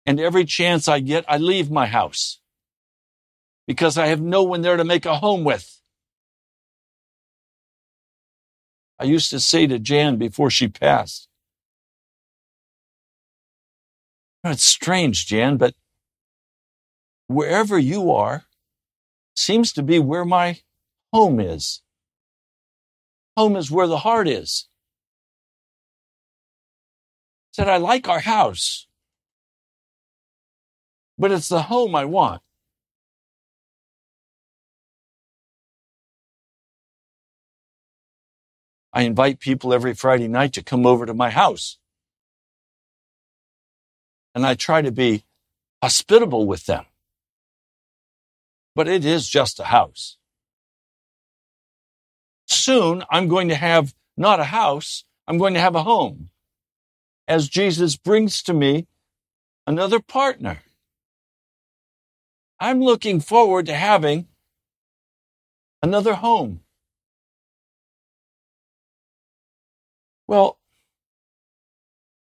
And 0.05 0.19
every 0.19 0.45
chance 0.45 0.89
I 0.89 1.01
get, 1.01 1.25
I 1.29 1.37
leave 1.37 1.71
my 1.71 1.87
house 1.87 2.41
because 3.67 3.97
I 3.97 4.07
have 4.07 4.21
no 4.21 4.43
one 4.43 4.63
there 4.63 4.77
to 4.77 4.85
make 4.85 5.07
a 5.07 5.17
home 5.17 5.45
with. 5.45 5.81
I 8.99 9.05
used 9.05 9.31
to 9.31 9.41
say 9.41 9.67
to 9.67 9.79
Jan 9.79 10.17
before 10.17 10.51
she 10.51 10.67
passed, 10.69 11.29
It's 14.43 14.65
strange, 14.65 15.27
Jan, 15.27 15.59
but 15.59 15.75
wherever 17.29 17.79
you 17.79 18.11
are 18.11 18.47
seems 19.37 19.73
to 19.75 19.83
be 19.83 19.99
where 19.99 20.25
my 20.25 20.61
home 21.13 21.39
is. 21.39 21.83
Home 23.37 23.55
is 23.55 23.71
where 23.71 23.87
the 23.87 23.99
heart 23.99 24.27
is. 24.27 24.70
Said, 27.53 27.69
I 27.69 27.79
like 27.79 28.09
our 28.09 28.21
house, 28.21 28.87
but 31.19 31.33
it's 31.33 31.49
the 31.49 31.63
home 31.63 31.95
I 31.95 32.05
want. 32.05 32.43
I 38.93 39.03
invite 39.03 39.41
people 39.41 39.73
every 39.73 39.95
Friday 39.95 40.29
night 40.29 40.53
to 40.55 40.63
come 40.63 40.87
over 40.87 41.07
to 41.07 41.15
my 41.15 41.31
house. 41.31 41.79
And 44.35 44.47
I 44.47 44.55
try 44.55 44.83
to 44.83 44.93
be 44.93 45.25
hospitable 45.83 46.47
with 46.47 46.67
them 46.67 46.87
but 48.75 48.89
it 48.89 49.05
is 49.05 49.29
just 49.29 49.61
a 49.61 49.65
house. 49.65 50.17
Soon 52.47 53.05
I'm 53.11 53.29
going 53.29 53.49
to 53.49 53.55
have 53.55 53.95
not 54.17 54.41
a 54.41 54.45
house, 54.45 55.05
I'm 55.27 55.39
going 55.39 55.55
to 55.55 55.61
have 55.61 55.75
a 55.75 55.83
home 55.83 56.31
as 57.31 57.49
Jesus 57.49 57.97
brings 57.97 58.43
to 58.43 58.53
me 58.53 58.89
another 59.65 60.01
partner. 60.01 60.63
I'm 62.59 62.81
looking 62.81 63.21
forward 63.21 63.67
to 63.67 63.75
having 63.75 64.27
another 65.81 66.15
home. 66.15 66.61
Well, 70.27 70.59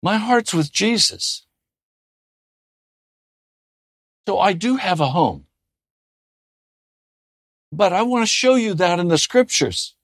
my 0.02 0.16
heart's 0.16 0.54
with 0.54 0.72
Jesus. 0.72 1.46
So 4.26 4.40
I 4.40 4.54
do 4.54 4.78
have 4.78 5.02
a 5.02 5.10
home. 5.10 5.48
But 7.74 7.92
I 7.92 8.04
want 8.04 8.24
to 8.24 8.38
show 8.42 8.56
you 8.56 8.74
that 8.76 9.00
in 9.00 9.10
the 9.10 9.18
scriptures. 9.18 9.96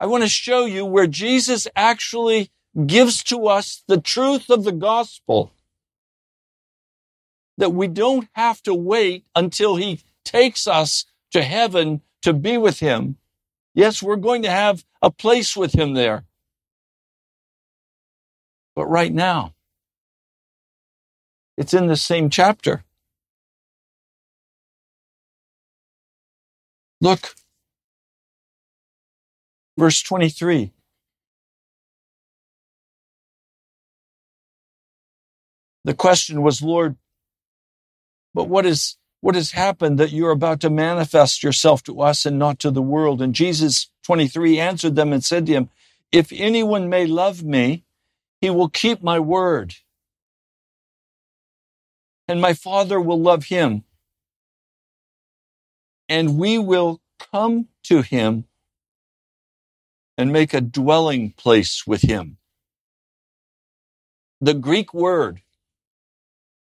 I 0.00 0.06
want 0.06 0.24
to 0.24 0.28
show 0.28 0.64
you 0.64 0.84
where 0.84 1.06
Jesus 1.06 1.68
actually 1.76 2.50
gives 2.86 3.22
to 3.24 3.46
us 3.46 3.82
the 3.88 4.00
truth 4.00 4.50
of 4.50 4.64
the 4.64 4.72
gospel. 4.72 5.52
That 7.58 7.70
we 7.70 7.88
don't 7.88 8.28
have 8.32 8.62
to 8.62 8.74
wait 8.74 9.26
until 9.34 9.76
he 9.76 10.00
takes 10.24 10.66
us 10.66 11.04
to 11.32 11.42
heaven 11.42 12.00
to 12.22 12.32
be 12.32 12.56
with 12.56 12.80
him. 12.80 13.16
Yes, 13.74 14.02
we're 14.02 14.16
going 14.16 14.42
to 14.42 14.50
have 14.50 14.84
a 15.02 15.10
place 15.10 15.56
with 15.56 15.74
him 15.74 15.94
there. 15.94 16.24
But 18.74 18.86
right 18.86 19.12
now, 19.12 19.54
it's 21.56 21.74
in 21.74 21.86
the 21.86 21.96
same 21.96 22.30
chapter. 22.30 22.84
Look, 27.00 27.34
verse 29.76 30.02
23. 30.02 30.72
The 35.84 35.94
question 35.94 36.42
was, 36.42 36.62
Lord, 36.62 36.96
but 38.34 38.48
what 38.48 38.66
is 38.66 38.96
what 39.20 39.34
has 39.34 39.50
happened 39.50 39.98
that 39.98 40.12
you're 40.12 40.30
about 40.30 40.60
to 40.60 40.70
manifest 40.70 41.42
yourself 41.42 41.82
to 41.84 42.00
us 42.00 42.24
and 42.24 42.38
not 42.38 42.58
to 42.60 42.70
the 42.70 42.82
world? 42.82 43.20
And 43.20 43.34
Jesus 43.34 43.90
23 44.04 44.58
answered 44.58 44.96
them 44.96 45.12
and 45.12 45.24
said 45.24 45.46
to 45.46 45.52
him, 45.52 45.70
If 46.12 46.32
anyone 46.32 46.88
may 46.88 47.06
love 47.06 47.42
me, 47.42 47.84
he 48.40 48.50
will 48.50 48.68
keep 48.70 49.02
my 49.02 49.18
word. 49.18 49.74
And 52.28 52.40
my 52.40 52.54
Father 52.54 53.00
will 53.00 53.20
love 53.20 53.44
him 53.44 53.84
and 56.10 56.36
we 56.38 56.58
will 56.58 57.00
come 57.32 57.68
to 57.84 58.02
him 58.02 58.44
and 60.18 60.32
make 60.32 60.52
a 60.52 60.60
dwelling 60.60 61.32
place 61.32 61.86
with 61.86 62.02
him. 62.02 62.36
The 64.40 64.54
Greek 64.54 64.92
word 64.92 65.40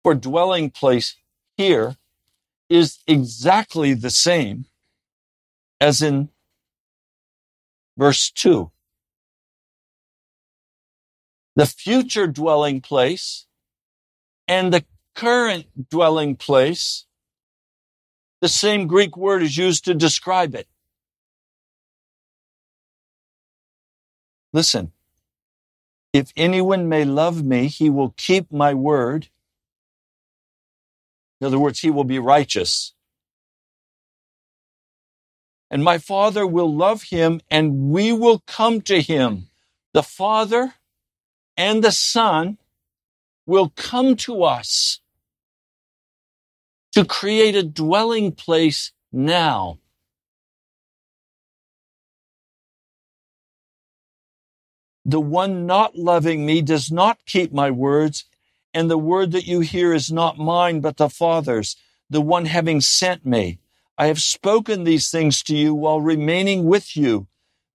for 0.04 0.16
dwelling 0.16 0.70
place 0.70 1.16
here 1.58 1.98
is 2.70 3.00
exactly 3.08 3.94
the 3.94 4.10
same 4.10 4.66
as 5.82 6.02
in 6.02 6.30
verse 7.98 8.32
2. 8.32 8.72
The 11.56 11.66
future 11.66 12.28
dwelling 12.28 12.82
place 12.82 13.48
and 14.48 14.74
the 14.74 14.86
current 15.16 15.90
dwelling 15.90 16.36
place 16.36 17.06
the 18.42 18.48
same 18.48 18.88
Greek 18.88 19.18
word 19.18 19.44
is 19.44 19.58
used 19.58 19.86
to 19.86 19.94
describe 19.94 20.56
it. 20.56 20.68
Listen, 24.54 24.94
if 26.14 26.32
anyone 26.38 26.88
may 26.90 27.06
love 27.06 27.44
me, 27.44 27.68
he 27.68 27.90
will 27.90 28.14
keep 28.18 28.52
my 28.52 28.74
word. 28.74 29.28
In 31.40 31.48
other 31.48 31.60
words, 31.60 31.80
he 31.80 31.90
will 31.90 32.04
be 32.04 32.20
righteous. 32.20 32.94
And 35.72 35.84
my 35.84 35.98
Father 35.98 36.46
will 36.46 36.76
love 36.76 37.04
him, 37.04 37.42
and 37.50 37.92
we 37.92 38.12
will 38.12 38.44
come 38.48 38.82
to 38.82 39.02
him. 39.02 39.48
The 39.94 40.04
Father 40.04 40.74
and 41.56 41.84
the 41.84 41.92
Son 41.92 42.58
will 43.46 43.72
come 43.76 44.16
to 44.16 44.44
us 44.44 45.00
to 46.94 47.06
create 47.06 47.56
a 47.56 47.64
dwelling 47.64 48.32
place 48.32 48.92
now. 49.12 49.80
the 55.10 55.20
one 55.20 55.66
not 55.66 55.98
loving 55.98 56.46
me 56.46 56.62
does 56.62 56.92
not 56.92 57.18
keep 57.26 57.52
my 57.52 57.72
words, 57.72 58.26
and 58.74 58.90
the 58.90 58.98
word 58.98 59.32
that 59.32 59.48
you 59.48 59.62
hear 59.62 59.94
is 59.94 60.12
not 60.12 60.38
mine, 60.38 60.80
but 60.80 60.98
the 60.98 61.10
Father's, 61.10 61.76
the 62.10 62.22
one 62.22 62.46
having 62.46 62.82
sent 62.82 63.26
me. 63.26 63.60
I 63.98 64.08
have 64.08 64.22
spoken 64.22 64.84
these 64.84 65.12
things 65.12 65.44
to 65.44 65.56
you 65.56 65.74
while 65.74 66.00
remaining 66.00 66.66
with 66.66 66.96
you, 66.96 67.28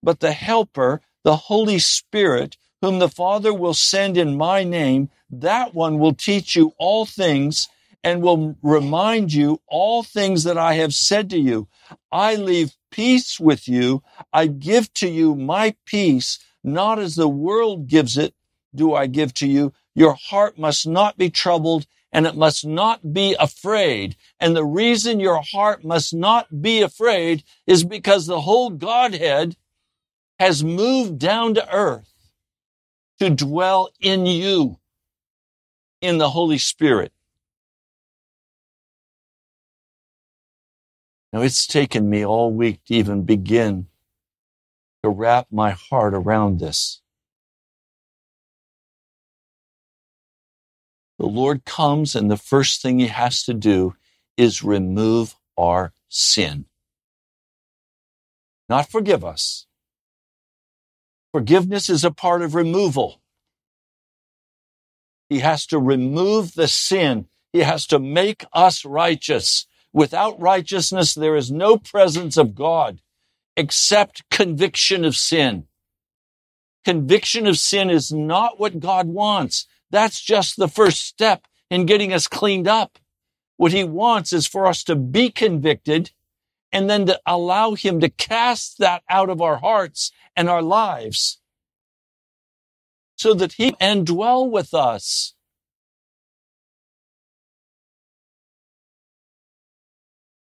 but 0.02 0.20
the 0.20 0.32
Helper, 0.32 1.00
the 1.22 1.36
Holy 1.36 1.78
Spirit, 1.78 2.56
whom 2.80 2.98
the 2.98 3.08
Father 3.08 3.52
will 3.52 3.74
send 3.74 4.16
in 4.16 4.36
my 4.36 4.62
name, 4.64 5.10
that 5.30 5.74
one 5.74 5.98
will 5.98 6.14
teach 6.14 6.54
you 6.54 6.72
all 6.78 7.06
things 7.06 7.68
and 8.02 8.22
will 8.22 8.56
remind 8.62 9.32
you 9.32 9.60
all 9.66 10.02
things 10.02 10.44
that 10.44 10.58
I 10.58 10.74
have 10.74 10.92
said 10.94 11.30
to 11.30 11.38
you. 11.38 11.68
I 12.12 12.34
leave 12.34 12.74
peace 12.90 13.40
with 13.40 13.66
you. 13.66 14.02
I 14.32 14.46
give 14.46 14.92
to 14.94 15.08
you 15.08 15.34
my 15.34 15.74
peace, 15.86 16.38
not 16.62 16.98
as 16.98 17.16
the 17.16 17.28
world 17.28 17.88
gives 17.88 18.16
it, 18.16 18.34
do 18.74 18.94
I 18.94 19.06
give 19.06 19.32
to 19.34 19.46
you. 19.46 19.72
Your 19.94 20.14
heart 20.14 20.58
must 20.58 20.86
not 20.86 21.16
be 21.16 21.30
troubled 21.30 21.86
and 22.12 22.26
it 22.26 22.36
must 22.36 22.64
not 22.64 23.12
be 23.12 23.34
afraid. 23.38 24.16
And 24.38 24.54
the 24.54 24.64
reason 24.64 25.20
your 25.20 25.42
heart 25.42 25.84
must 25.84 26.14
not 26.14 26.62
be 26.62 26.80
afraid 26.80 27.42
is 27.66 27.84
because 27.84 28.26
the 28.26 28.40
whole 28.40 28.70
Godhead 28.70 29.56
has 30.38 30.64
moved 30.64 31.18
down 31.18 31.54
to 31.54 31.74
earth 31.74 32.12
to 33.18 33.30
dwell 33.30 33.90
in 34.00 34.26
you 34.26 34.78
in 36.00 36.18
the 36.18 36.30
Holy 36.30 36.58
Spirit. 36.58 37.12
Now, 41.32 41.42
it's 41.42 41.66
taken 41.66 42.08
me 42.08 42.24
all 42.24 42.52
week 42.52 42.84
to 42.84 42.94
even 42.94 43.24
begin 43.24 43.88
to 45.02 45.10
wrap 45.10 45.48
my 45.50 45.72
heart 45.72 46.14
around 46.14 46.60
this. 46.60 47.00
The 51.24 51.30
Lord 51.30 51.64
comes, 51.64 52.14
and 52.14 52.30
the 52.30 52.36
first 52.36 52.82
thing 52.82 52.98
He 52.98 53.06
has 53.06 53.44
to 53.44 53.54
do 53.54 53.94
is 54.36 54.62
remove 54.62 55.36
our 55.56 55.94
sin. 56.10 56.66
Not 58.68 58.90
forgive 58.90 59.24
us. 59.24 59.64
Forgiveness 61.32 61.88
is 61.88 62.04
a 62.04 62.10
part 62.10 62.42
of 62.42 62.54
removal. 62.54 63.22
He 65.30 65.38
has 65.38 65.64
to 65.68 65.78
remove 65.78 66.52
the 66.52 66.68
sin. 66.68 67.28
He 67.54 67.60
has 67.60 67.86
to 67.86 67.98
make 67.98 68.44
us 68.52 68.84
righteous. 68.84 69.66
Without 69.94 70.38
righteousness, 70.38 71.14
there 71.14 71.36
is 71.36 71.50
no 71.50 71.78
presence 71.78 72.36
of 72.36 72.54
God 72.54 73.00
except 73.56 74.28
conviction 74.30 75.06
of 75.06 75.16
sin. 75.16 75.68
Conviction 76.84 77.46
of 77.46 77.58
sin 77.58 77.88
is 77.88 78.12
not 78.12 78.60
what 78.60 78.78
God 78.78 79.08
wants. 79.08 79.66
That's 79.94 80.20
just 80.20 80.56
the 80.56 80.66
first 80.66 81.06
step 81.06 81.46
in 81.70 81.86
getting 81.86 82.12
us 82.12 82.26
cleaned 82.26 82.66
up. 82.66 82.98
What 83.58 83.70
he 83.70 83.84
wants 83.84 84.32
is 84.32 84.44
for 84.44 84.66
us 84.66 84.82
to 84.84 84.96
be 84.96 85.30
convicted 85.30 86.10
and 86.72 86.90
then 86.90 87.06
to 87.06 87.20
allow 87.24 87.74
him 87.74 88.00
to 88.00 88.08
cast 88.08 88.78
that 88.80 89.04
out 89.08 89.30
of 89.30 89.40
our 89.40 89.58
hearts 89.58 90.10
and 90.34 90.50
our 90.50 90.62
lives 90.62 91.40
so 93.14 93.34
that 93.34 93.52
he 93.52 93.70
can 93.70 94.02
dwell 94.02 94.50
with 94.50 94.74
us. 94.74 95.34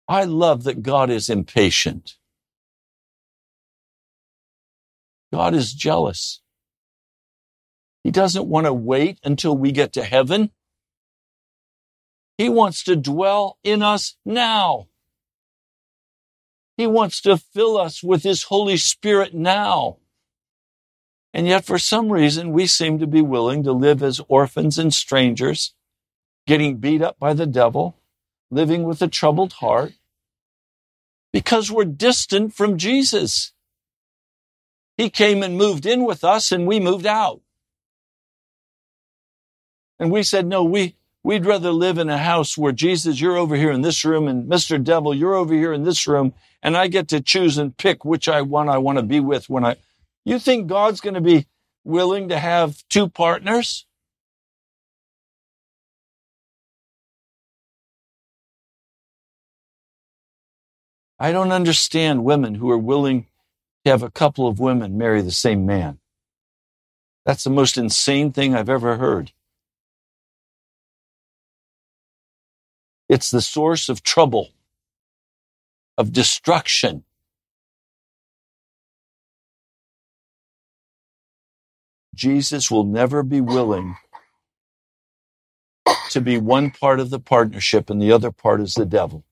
I 0.08 0.24
love 0.24 0.64
that 0.64 0.82
God 0.82 1.10
is 1.10 1.28
impatient. 1.28 2.16
God 5.32 5.54
is 5.54 5.74
jealous. 5.74 6.41
He 8.04 8.10
doesn't 8.10 8.48
want 8.48 8.66
to 8.66 8.72
wait 8.72 9.18
until 9.22 9.56
we 9.56 9.72
get 9.72 9.92
to 9.94 10.04
heaven. 10.04 10.50
He 12.36 12.48
wants 12.48 12.82
to 12.84 12.96
dwell 12.96 13.58
in 13.62 13.82
us 13.82 14.16
now. 14.24 14.88
He 16.76 16.86
wants 16.86 17.20
to 17.22 17.36
fill 17.36 17.76
us 17.76 18.02
with 18.02 18.22
His 18.22 18.44
Holy 18.44 18.76
Spirit 18.76 19.34
now. 19.34 19.98
And 21.34 21.46
yet, 21.46 21.64
for 21.64 21.78
some 21.78 22.10
reason, 22.12 22.52
we 22.52 22.66
seem 22.66 22.98
to 22.98 23.06
be 23.06 23.22
willing 23.22 23.62
to 23.62 23.72
live 23.72 24.02
as 24.02 24.20
orphans 24.28 24.78
and 24.78 24.92
strangers, 24.92 25.74
getting 26.46 26.78
beat 26.78 27.00
up 27.02 27.18
by 27.18 27.32
the 27.32 27.46
devil, 27.46 27.96
living 28.50 28.82
with 28.82 29.00
a 29.00 29.08
troubled 29.08 29.54
heart, 29.54 29.92
because 31.32 31.70
we're 31.70 31.84
distant 31.84 32.52
from 32.54 32.76
Jesus. 32.76 33.52
He 34.98 35.08
came 35.08 35.42
and 35.42 35.56
moved 35.56 35.86
in 35.86 36.04
with 36.04 36.24
us, 36.24 36.52
and 36.52 36.66
we 36.66 36.80
moved 36.80 37.06
out. 37.06 37.40
And 40.02 40.10
we 40.10 40.24
said, 40.24 40.46
no, 40.48 40.64
we, 40.64 40.96
we'd 41.22 41.46
rather 41.46 41.70
live 41.70 41.96
in 41.96 42.10
a 42.10 42.18
house 42.18 42.58
where 42.58 42.72
Jesus, 42.72 43.20
you're 43.20 43.36
over 43.36 43.54
here 43.54 43.70
in 43.70 43.82
this 43.82 44.04
room, 44.04 44.26
and 44.26 44.50
Mr. 44.50 44.82
Devil, 44.82 45.14
you're 45.14 45.36
over 45.36 45.54
here 45.54 45.72
in 45.72 45.84
this 45.84 46.08
room, 46.08 46.34
and 46.60 46.76
I 46.76 46.88
get 46.88 47.06
to 47.10 47.20
choose 47.20 47.56
and 47.56 47.76
pick 47.76 48.04
which 48.04 48.28
I 48.28 48.42
want, 48.42 48.68
I 48.68 48.78
want 48.78 48.98
to 48.98 49.04
be 49.04 49.20
with 49.20 49.48
when 49.48 49.64
I. 49.64 49.76
You 50.24 50.40
think 50.40 50.66
God's 50.66 51.00
going 51.00 51.14
to 51.14 51.20
be 51.20 51.46
willing 51.84 52.30
to 52.30 52.38
have 52.40 52.82
two 52.88 53.08
partners? 53.08 53.86
I 61.16 61.30
don't 61.30 61.52
understand 61.52 62.24
women 62.24 62.56
who 62.56 62.68
are 62.72 62.76
willing 62.76 63.28
to 63.84 63.92
have 63.92 64.02
a 64.02 64.10
couple 64.10 64.48
of 64.48 64.58
women 64.58 64.98
marry 64.98 65.22
the 65.22 65.30
same 65.30 65.64
man. 65.64 66.00
That's 67.24 67.44
the 67.44 67.50
most 67.50 67.78
insane 67.78 68.32
thing 68.32 68.56
I've 68.56 68.68
ever 68.68 68.96
heard. 68.96 69.30
It's 73.14 73.30
the 73.30 73.42
source 73.42 73.88
of 73.90 74.02
trouble, 74.02 74.50
of 75.98 76.12
destruction. 76.12 77.04
Jesus 82.14 82.70
will 82.70 82.84
never 82.84 83.22
be 83.24 83.40
willing 83.40 83.96
to 86.10 86.20
be 86.20 86.38
one 86.38 86.70
part 86.70 87.00
of 87.00 87.10
the 87.10 87.20
partnership 87.20 87.90
and 87.90 88.02
the 88.02 88.12
other 88.12 88.32
part 88.32 88.60
is 88.62 88.74
the 88.74 88.86
devil. 88.86 89.24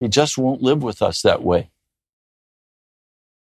He 0.00 0.08
just 0.08 0.38
won't 0.38 0.62
live 0.62 0.82
with 0.82 1.02
us 1.02 1.22
that 1.22 1.42
way. 1.42 1.70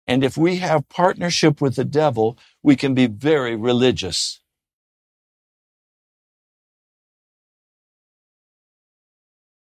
And 0.07 0.25
if 0.25 0.37
we 0.39 0.59
have 0.59 0.89
partnership 0.91 1.61
with 1.63 1.77
the 1.77 1.85
devil, 1.87 2.39
we 2.63 2.77
can 2.77 2.95
be 2.95 3.09
very 3.09 3.57
religious. 3.57 4.41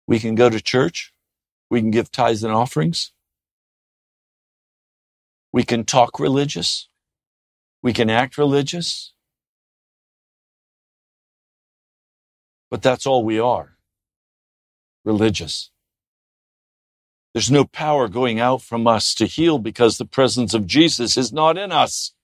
We 0.09 0.21
can 0.21 0.37
go 0.37 0.51
to 0.51 0.61
church. 0.61 1.13
We 1.71 1.81
can 1.83 1.93
give 1.93 2.11
tithes 2.13 2.45
and 2.45 2.55
offerings. 2.55 3.13
We 5.53 5.65
can 5.65 5.85
talk 5.85 6.21
religious. 6.21 6.89
We 7.83 7.93
can 7.93 8.11
act 8.11 8.39
religious. 8.39 9.15
But 12.71 12.83
that's 12.83 13.07
all 13.07 13.25
we 13.25 13.39
are 13.39 13.77
religious. 15.05 15.71
There's 17.35 17.51
no 17.51 17.65
power 17.65 18.09
going 18.09 18.41
out 18.41 18.63
from 18.63 18.87
us 18.87 19.15
to 19.17 19.27
heal 19.27 19.59
because 19.59 19.99
the 19.99 20.07
presence 20.07 20.55
of 20.55 20.67
Jesus 20.67 21.17
is 21.17 21.33
not 21.33 21.59
in 21.59 21.73
us. 21.73 22.15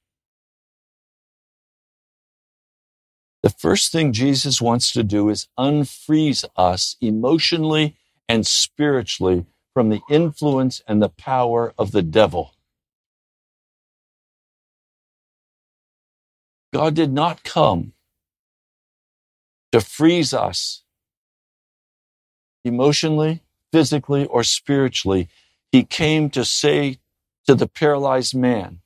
The 3.45 3.51
first 3.51 3.93
thing 3.93 4.15
Jesus 4.15 4.63
wants 4.63 4.91
to 4.93 5.03
do 5.03 5.29
is 5.29 5.49
unfreeze 5.59 6.47
us 6.57 6.97
emotionally 7.03 7.95
and 8.27 8.47
spiritually 8.47 9.45
from 9.75 9.91
the 9.91 10.01
influence 10.09 10.81
and 10.89 11.03
the 11.03 11.11
power 11.11 11.75
of 11.77 11.93
the 11.93 12.01
devil. 12.01 12.55
God 16.73 16.95
did 16.95 17.13
not 17.13 17.45
come 17.45 17.93
to 19.73 19.83
freeze 19.83 20.33
us 20.33 20.83
emotionally, 22.65 23.43
physically, 23.73 24.25
or 24.25 24.43
spiritually. 24.43 25.29
He 25.71 25.85
came 25.85 26.31
to 26.31 26.47
say 26.47 26.99
to 27.47 27.55
the 27.55 27.69
paralyzed 27.69 28.35
man, 28.35 28.81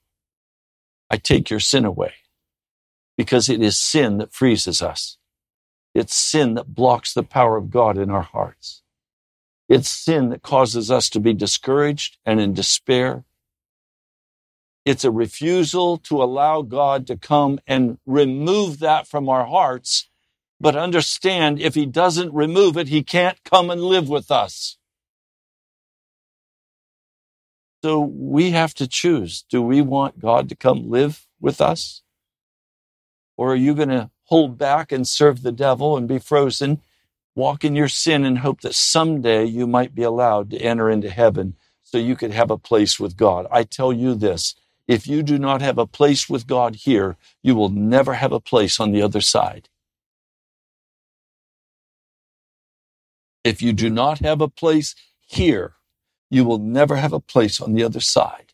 I 1.09 1.17
take 1.17 1.49
your 1.49 1.61
sin 1.61 1.85
away 1.85 2.15
because 3.19 3.51
it 3.51 3.61
is 3.61 3.79
sin 3.79 4.19
that 4.19 4.33
freezes 4.33 4.81
us. 4.81 5.19
It's 5.93 6.15
sin 6.15 6.55
that 6.55 6.75
blocks 6.75 7.13
the 7.13 7.25
power 7.25 7.57
of 7.57 7.69
God 7.69 7.99
in 7.99 8.11
our 8.11 8.23
hearts. 8.23 8.83
It's 9.69 9.91
sin 9.91 10.31
that 10.31 10.43
causes 10.43 10.91
us 10.91 11.11
to 11.11 11.21
be 11.21 11.35
discouraged 11.35 12.17
and 12.25 12.41
in 12.41 12.55
despair. 12.55 13.25
It's 14.87 15.05
a 15.05 15.11
refusal 15.11 15.99
to 15.99 16.23
allow 16.23 16.63
God 16.63 17.07
to 17.09 17.17
come 17.17 17.59
and 17.67 17.99
remove 18.07 18.79
that 18.79 19.09
from 19.09 19.29
our 19.29 19.47
hearts. 19.47 20.09
But 20.61 20.77
understand, 20.77 21.61
if 21.61 21.75
He 21.75 21.87
doesn't 21.87 22.33
remove 22.33 22.79
it, 22.79 22.89
He 22.89 23.03
can't 23.03 23.43
come 23.45 23.69
and 23.69 23.83
live 23.83 24.09
with 24.09 24.31
us. 24.31 24.79
So 27.85 28.01
we 28.01 28.53
have 28.53 28.75
to 28.75 28.87
choose. 28.87 29.45
Do 29.51 29.61
we 29.61 29.83
want 29.83 30.21
God 30.21 30.49
to 30.49 30.57
come 30.57 30.89
live 30.89 31.27
with 31.41 31.61
us? 31.61 32.03
Or 33.39 33.53
are 33.55 33.57
you 33.57 33.75
going 33.77 33.91
to 33.91 34.11
hold 34.27 34.59
back 34.59 34.93
and 34.93 35.09
serve 35.09 35.43
the 35.43 35.53
devil 35.53 35.99
and 35.99 36.09
be 36.09 36.21
frozen, 36.21 36.83
walk 37.37 37.65
in 37.65 37.77
your 37.77 37.89
sin 37.89 38.25
and 38.27 38.41
hope 38.41 38.63
that 38.63 38.75
someday 38.77 39.47
you 39.47 39.67
might 39.69 39.95
be 39.95 40.05
allowed 40.05 40.51
to 40.53 40.59
enter 40.59 40.91
into 40.91 41.11
heaven 41.11 41.57
so 41.85 41.99
you 41.99 42.17
could 42.17 42.33
have 42.33 42.51
a 42.53 42.59
place 42.59 43.01
with 43.01 43.17
God? 43.17 43.49
I 43.53 43.65
tell 43.65 43.93
you 43.93 44.15
this 44.17 44.57
if 44.89 45.09
you 45.09 45.23
do 45.25 45.39
not 45.39 45.63
have 45.63 45.79
a 45.79 45.87
place 45.87 46.29
with 46.31 46.47
God 46.49 46.77
here, 46.77 47.17
you 47.43 47.57
will 47.57 47.71
never 47.71 48.15
have 48.15 48.33
a 48.33 48.41
place 48.41 48.81
on 48.81 48.93
the 48.93 49.03
other 49.03 49.23
side. 49.23 49.71
If 53.45 53.63
you 53.63 53.73
do 53.73 53.91
not 53.91 54.21
have 54.21 54.41
a 54.43 54.49
place 54.49 54.95
here, 55.27 55.75
you 56.31 56.45
will 56.45 56.59
never 56.59 56.97
have 56.97 57.13
a 57.15 57.21
place 57.21 57.61
on 57.61 57.75
the 57.75 57.85
other 57.85 58.01
side. 58.01 58.48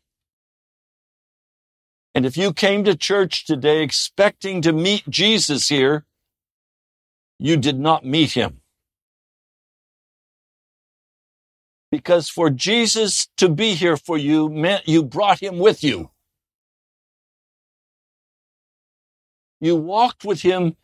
And 2.15 2.25
if 2.25 2.37
you 2.37 2.53
came 2.53 2.85
to 2.85 2.97
church 2.97 3.45
today 3.45 3.83
expecting 3.83 4.63
to 4.63 4.73
meet 4.73 5.09
Jesus 5.09 5.69
here, 5.69 6.07
you 7.41 7.57
did 7.57 7.79
not 7.79 8.05
meet 8.05 8.33
him. 8.33 8.61
Because 11.91 12.29
for 12.29 12.51
Jesus 12.51 13.29
to 13.37 13.49
be 13.49 13.75
here 13.75 13.97
for 13.97 14.17
you 14.17 14.49
meant 14.49 14.89
you 14.89 15.05
brought 15.05 15.41
him 15.41 15.59
with 15.59 15.83
you. 15.83 16.11
You 19.61 19.77
walked 19.77 20.25
with 20.25 20.43
him 20.43 20.77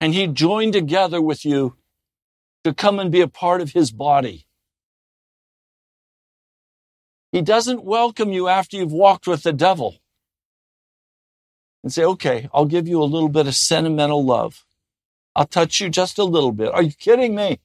and 0.00 0.12
he 0.12 0.26
joined 0.26 0.74
together 0.74 1.22
with 1.22 1.44
you 1.44 1.76
to 2.64 2.74
come 2.74 2.98
and 2.98 3.10
be 3.10 3.22
a 3.22 3.28
part 3.28 3.60
of 3.60 3.72
his 3.72 3.90
body. 3.90 4.46
He 7.32 7.40
doesn't 7.40 7.84
welcome 7.84 8.32
you 8.32 8.48
after 8.48 8.76
you've 8.76 8.92
walked 8.92 9.26
with 9.26 9.42
the 9.42 9.52
devil 9.52 9.98
and 11.82 11.92
say, 11.92 12.04
okay, 12.04 12.48
I'll 12.52 12.64
give 12.64 12.88
you 12.88 13.02
a 13.02 13.04
little 13.04 13.28
bit 13.28 13.46
of 13.46 13.54
sentimental 13.54 14.24
love. 14.24 14.64
I'll 15.36 15.46
touch 15.46 15.80
you 15.80 15.88
just 15.88 16.18
a 16.18 16.24
little 16.24 16.52
bit. 16.52 16.72
Are 16.72 16.82
you 16.82 16.92
kidding 16.92 17.34
me? 17.34 17.60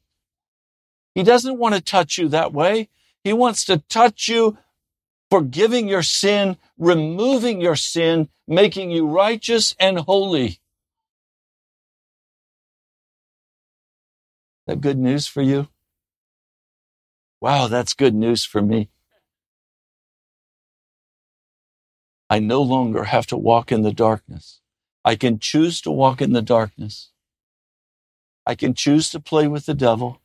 He 1.16 1.24
doesn't 1.24 1.57
want 1.57 1.76
to 1.76 1.82
touch 1.82 2.18
you 2.18 2.28
that 2.30 2.53
way. 2.53 2.89
He 3.24 3.34
wants 3.34 3.66
to 3.66 3.78
touch 3.89 4.28
you, 4.28 4.57
forgiving 5.32 5.88
your 5.88 6.03
sin, 6.03 6.57
removing 6.78 7.61
your 7.61 7.76
sin, 7.76 8.30
making 8.47 8.91
you 8.91 9.07
righteous 9.07 9.76
and 9.80 9.99
holy. 9.99 10.59
That 14.68 14.82
good 14.82 14.97
news 14.97 15.28
for 15.28 15.41
you? 15.41 15.68
Wow, 17.41 17.68
that's 17.68 17.93
good 17.93 18.16
news 18.16 18.45
for 18.45 18.61
me. 18.61 18.89
I 22.34 22.40
no 22.40 22.64
longer 22.64 23.04
have 23.04 23.28
to 23.28 23.38
walk 23.38 23.72
in 23.72 23.84
the 23.84 23.94
darkness. 23.94 24.60
I 25.06 25.16
can 25.16 25.38
choose 25.38 25.82
to 25.82 25.92
walk 25.92 26.20
in 26.20 26.34
the 26.34 26.42
darkness. 26.42 27.12
I 28.44 28.56
can 28.56 28.74
choose 28.74 29.12
to 29.12 29.20
play 29.20 29.48
with 29.48 29.68
the 29.68 29.76
devil. 29.76 30.20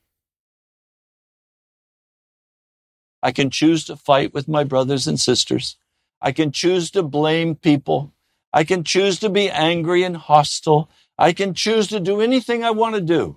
I 3.22 3.30
can 3.30 3.50
choose 3.50 3.84
to 3.84 3.96
fight 3.96 4.32
with 4.32 4.48
my 4.48 4.64
brothers 4.64 5.06
and 5.06 5.20
sisters. 5.20 5.76
I 6.22 6.32
can 6.32 6.50
choose 6.50 6.90
to 6.92 7.02
blame 7.02 7.54
people. 7.56 8.14
I 8.54 8.64
can 8.64 8.84
choose 8.84 9.18
to 9.18 9.28
be 9.28 9.50
angry 9.50 10.02
and 10.02 10.16
hostile. 10.16 10.88
I 11.18 11.34
can 11.34 11.52
choose 11.52 11.88
to 11.88 12.00
do 12.00 12.22
anything 12.22 12.64
I 12.64 12.70
want 12.70 12.94
to 12.94 13.02
do. 13.02 13.36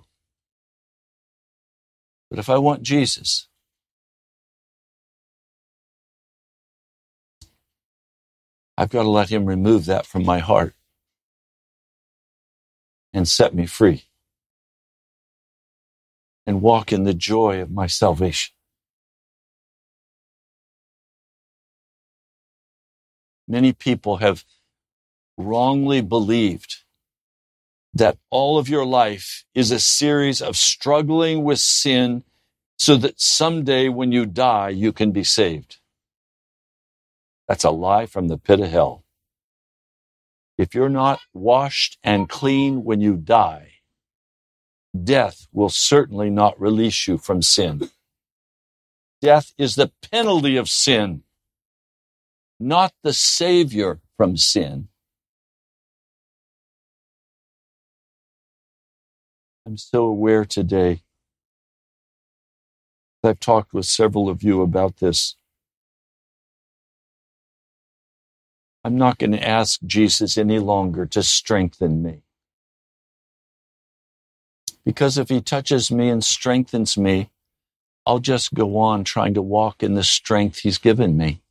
But 2.30 2.38
if 2.38 2.48
I 2.48 2.56
want 2.56 2.84
Jesus, 2.84 3.48
I've 8.78 8.90
got 8.90 9.04
to 9.04 9.10
let 9.10 9.30
Him 9.30 9.46
remove 9.46 9.86
that 9.86 10.06
from 10.06 10.24
my 10.24 10.40
heart 10.40 10.74
and 13.12 13.28
set 13.28 13.54
me 13.54 13.66
free 13.66 14.04
and 16.46 16.62
walk 16.62 16.92
in 16.92 17.04
the 17.04 17.14
joy 17.14 17.60
of 17.60 17.70
my 17.70 17.86
salvation. 17.86 18.54
Many 23.48 23.72
people 23.72 24.18
have 24.18 24.44
wrongly 25.36 26.00
believed 26.00 26.78
that 27.94 28.18
all 28.30 28.58
of 28.58 28.68
your 28.68 28.86
life 28.86 29.44
is 29.54 29.70
a 29.70 29.80
series 29.80 30.42
of 30.42 30.56
struggling 30.56 31.44
with 31.44 31.58
sin 31.60 32.24
so 32.78 32.96
that 32.96 33.20
someday 33.20 33.88
when 33.88 34.12
you 34.12 34.26
die, 34.26 34.70
you 34.70 34.92
can 34.92 35.12
be 35.12 35.24
saved. 35.24 35.78
That's 37.52 37.64
a 37.64 37.70
lie 37.70 38.06
from 38.06 38.28
the 38.28 38.38
pit 38.38 38.60
of 38.60 38.70
hell. 38.70 39.04
If 40.58 40.74
you're 40.74 40.88
not 40.88 41.20
washed 41.34 41.98
and 42.02 42.26
clean 42.26 42.82
when 42.82 43.02
you 43.02 43.16
die, 43.16 43.72
death 45.04 45.48
will 45.52 45.68
certainly 45.68 46.30
not 46.30 46.58
release 46.58 47.06
you 47.06 47.18
from 47.18 47.42
sin. 47.42 47.90
Death 49.20 49.52
is 49.58 49.74
the 49.76 49.92
penalty 50.10 50.56
of 50.56 50.70
sin, 50.70 51.24
not 52.58 52.94
the 53.02 53.12
savior 53.12 54.00
from 54.16 54.38
sin. 54.38 54.88
I'm 59.66 59.76
so 59.76 60.04
aware 60.04 60.46
today. 60.46 61.02
I've 63.22 63.40
talked 63.40 63.74
with 63.74 63.86
several 63.86 64.30
of 64.30 64.42
you 64.42 64.62
about 64.62 64.98
this. 64.98 65.36
I'm 68.84 68.96
not 68.96 69.18
going 69.18 69.32
to 69.32 69.48
ask 69.48 69.80
Jesus 69.86 70.38
any 70.38 70.58
longer 70.58 71.06
to 71.06 71.22
strengthen 71.22 72.02
me. 72.02 72.22
Because 74.84 75.18
if 75.18 75.28
he 75.28 75.40
touches 75.40 75.90
me 75.90 76.08
and 76.08 76.24
strengthens 76.24 76.98
me, 76.98 77.30
I'll 78.04 78.18
just 78.18 78.52
go 78.54 78.78
on 78.78 79.04
trying 79.04 79.34
to 79.34 79.42
walk 79.42 79.82
in 79.82 79.94
the 79.94 80.02
strength 80.02 80.58
he's 80.58 80.78
given 80.78 81.16
me. 81.16 81.42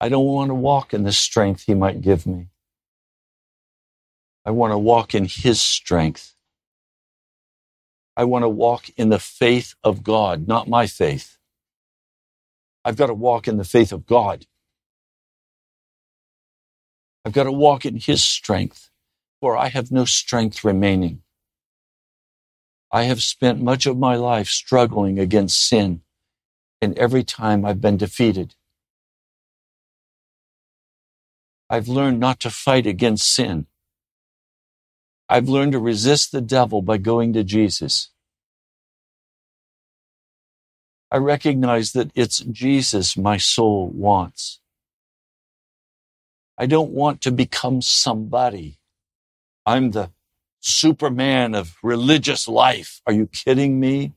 I 0.00 0.08
don't 0.08 0.24
want 0.26 0.48
to 0.50 0.54
walk 0.54 0.94
in 0.94 1.02
the 1.02 1.12
strength 1.12 1.64
he 1.66 1.74
might 1.74 2.00
give 2.00 2.26
me. 2.26 2.48
I 4.46 4.50
want 4.50 4.72
to 4.72 4.78
walk 4.78 5.14
in 5.14 5.26
his 5.26 5.60
strength. 5.60 6.34
I 8.16 8.24
want 8.24 8.44
to 8.44 8.48
walk 8.48 8.90
in 8.96 9.10
the 9.10 9.18
faith 9.18 9.74
of 9.84 10.02
God, 10.02 10.48
not 10.48 10.68
my 10.68 10.86
faith. 10.86 11.36
I've 12.84 12.96
got 12.96 13.06
to 13.06 13.14
walk 13.14 13.48
in 13.48 13.56
the 13.56 13.64
faith 13.64 13.92
of 13.92 14.06
God. 14.06 14.46
I've 17.24 17.32
got 17.32 17.44
to 17.44 17.52
walk 17.52 17.86
in 17.86 17.96
His 17.96 18.22
strength, 18.22 18.90
for 19.40 19.56
I 19.56 19.68
have 19.68 19.90
no 19.90 20.04
strength 20.04 20.64
remaining. 20.64 21.22
I 22.92 23.04
have 23.04 23.22
spent 23.22 23.60
much 23.60 23.86
of 23.86 23.98
my 23.98 24.16
life 24.16 24.48
struggling 24.48 25.18
against 25.18 25.66
sin, 25.68 26.02
and 26.80 26.98
every 26.98 27.24
time 27.24 27.64
I've 27.64 27.80
been 27.80 27.96
defeated. 27.96 28.54
I've 31.70 31.88
learned 31.88 32.20
not 32.20 32.40
to 32.40 32.50
fight 32.50 32.86
against 32.86 33.32
sin. 33.34 33.66
I've 35.28 35.48
learned 35.48 35.72
to 35.72 35.78
resist 35.78 36.30
the 36.32 36.42
devil 36.42 36.82
by 36.82 36.98
going 36.98 37.32
to 37.32 37.42
Jesus. 37.42 38.10
I 41.10 41.16
recognize 41.16 41.92
that 41.92 42.10
it's 42.14 42.40
Jesus 42.40 43.16
my 43.16 43.38
soul 43.38 43.88
wants. 43.88 44.60
I 46.58 46.66
don't 46.66 46.92
want 46.92 47.20
to 47.22 47.32
become 47.32 47.82
somebody. 47.82 48.78
I'm 49.66 49.92
the 49.92 50.10
superman 50.60 51.54
of 51.54 51.76
religious 51.82 52.48
life. 52.48 53.00
Are 53.06 53.12
you 53.12 53.26
kidding 53.26 53.80
me? 53.80 54.14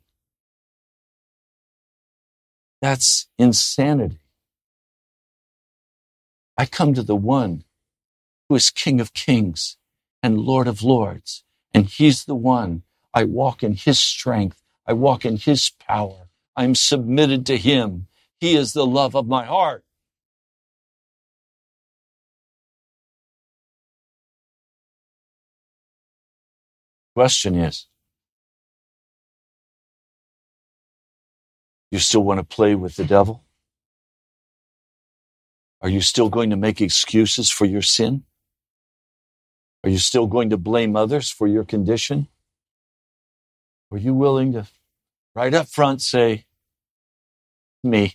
That's 2.81 3.27
insanity. 3.39 4.19
I 6.57 6.65
come 6.65 6.93
to 6.95 7.03
the 7.03 7.15
one 7.15 7.63
who 8.49 8.55
is 8.55 8.69
King 8.71 9.01
of 9.01 9.13
Kings 9.13 9.77
and 10.23 10.39
Lord 10.39 10.67
of 10.67 10.83
Lords. 10.83 11.43
And 11.73 11.88
He's 11.88 12.25
the 12.25 12.35
one. 12.35 12.83
I 13.13 13.25
walk 13.25 13.63
in 13.63 13.73
His 13.73 13.99
strength. 13.99 14.61
I 14.88 14.93
walk 14.93 15.25
in 15.25 15.38
His 15.38 15.71
power. 15.71 16.29
I'm 16.55 16.75
submitted 16.75 17.45
to 17.47 17.57
Him. 17.57 18.07
He 18.39 18.55
is 18.55 18.73
the 18.73 18.85
love 18.85 19.15
of 19.15 19.27
my 19.27 19.45
heart. 19.45 19.83
Question 27.18 27.55
is, 27.55 27.88
you 31.89 31.97
still 31.97 32.24
want 32.24 32.39
to 32.39 32.43
play 32.43 32.76
with 32.76 32.95
the 32.95 33.05
devil? 33.05 33.43
Are 35.82 35.89
you 35.89 35.99
still 36.01 36.30
going 36.30 36.51
to 36.51 36.55
make 36.55 36.80
excuses 36.80 37.49
for 37.49 37.65
your 37.65 37.82
sin? 37.82 38.22
Are 39.84 39.89
you 39.89 39.97
still 39.97 40.28
going 40.28 40.51
to 40.51 40.57
blame 40.57 40.95
others 40.95 41.32
for 41.32 41.47
your 41.47 41.63
condition? 41.63 42.28
Are 43.91 43.97
you 43.97 44.13
willing 44.13 44.53
to, 44.53 44.68
right 45.34 45.55
up 45.55 45.70
front, 45.70 46.03
say, 46.03 46.45
Me, 47.84 48.13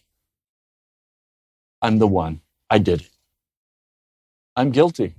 I'm 1.80 1.98
the 1.98 2.06
one. 2.06 2.40
I 2.70 2.78
did 2.78 3.00
it. 3.00 3.10
I'm 4.54 4.70
guilty. 4.70 5.16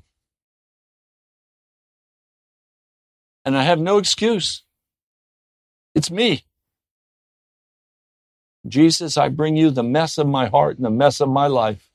And 3.45 3.57
I 3.57 3.63
have 3.63 3.79
no 3.79 3.97
excuse. 3.97 4.63
It's 5.95 6.09
me. 6.09 6.45
Jesus, 8.67 9.17
I 9.17 9.29
bring 9.29 9.57
you 9.57 9.69
the 9.69 9.83
mess 9.83 10.17
of 10.17 10.27
my 10.27 10.47
heart 10.47 10.77
and 10.77 10.85
the 10.85 10.89
mess 10.89 11.19
of 11.19 11.29
my 11.29 11.47
life. 11.47 11.89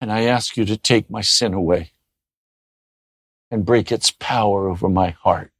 And 0.00 0.10
I 0.10 0.22
ask 0.22 0.56
you 0.56 0.64
to 0.64 0.76
take 0.76 1.08
my 1.08 1.20
sin 1.20 1.54
away 1.54 1.92
and 3.52 3.64
break 3.64 3.92
its 3.92 4.10
power 4.10 4.68
over 4.68 4.88
my 4.88 5.10
heart. 5.10 5.52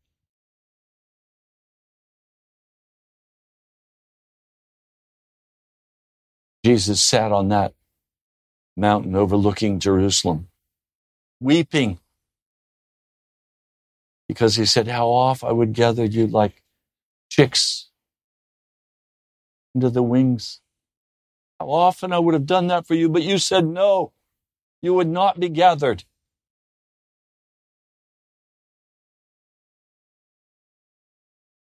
Jesus 6.64 7.02
sat 7.02 7.32
on 7.32 7.48
that 7.48 7.74
mountain 8.76 9.14
overlooking 9.14 9.78
Jerusalem, 9.78 10.48
weeping 11.40 11.98
because 14.34 14.56
he 14.56 14.66
said, 14.66 14.88
How 14.88 15.08
oft 15.08 15.44
I 15.44 15.52
would 15.52 15.74
gather 15.74 16.04
you 16.04 16.28
like 16.28 16.62
chicks 17.30 17.90
into 19.74 19.90
the 19.90 20.02
wings. 20.02 20.60
How 21.60 21.68
often 21.70 22.12
I 22.12 22.18
would 22.20 22.34
have 22.34 22.46
done 22.46 22.68
that 22.68 22.86
for 22.86 22.94
you, 22.94 23.08
but 23.08 23.22
you 23.22 23.38
said 23.38 23.66
no, 23.66 24.12
you 24.82 24.94
would 24.94 25.08
not 25.08 25.40
be 25.40 25.50
gathered. 25.50 26.04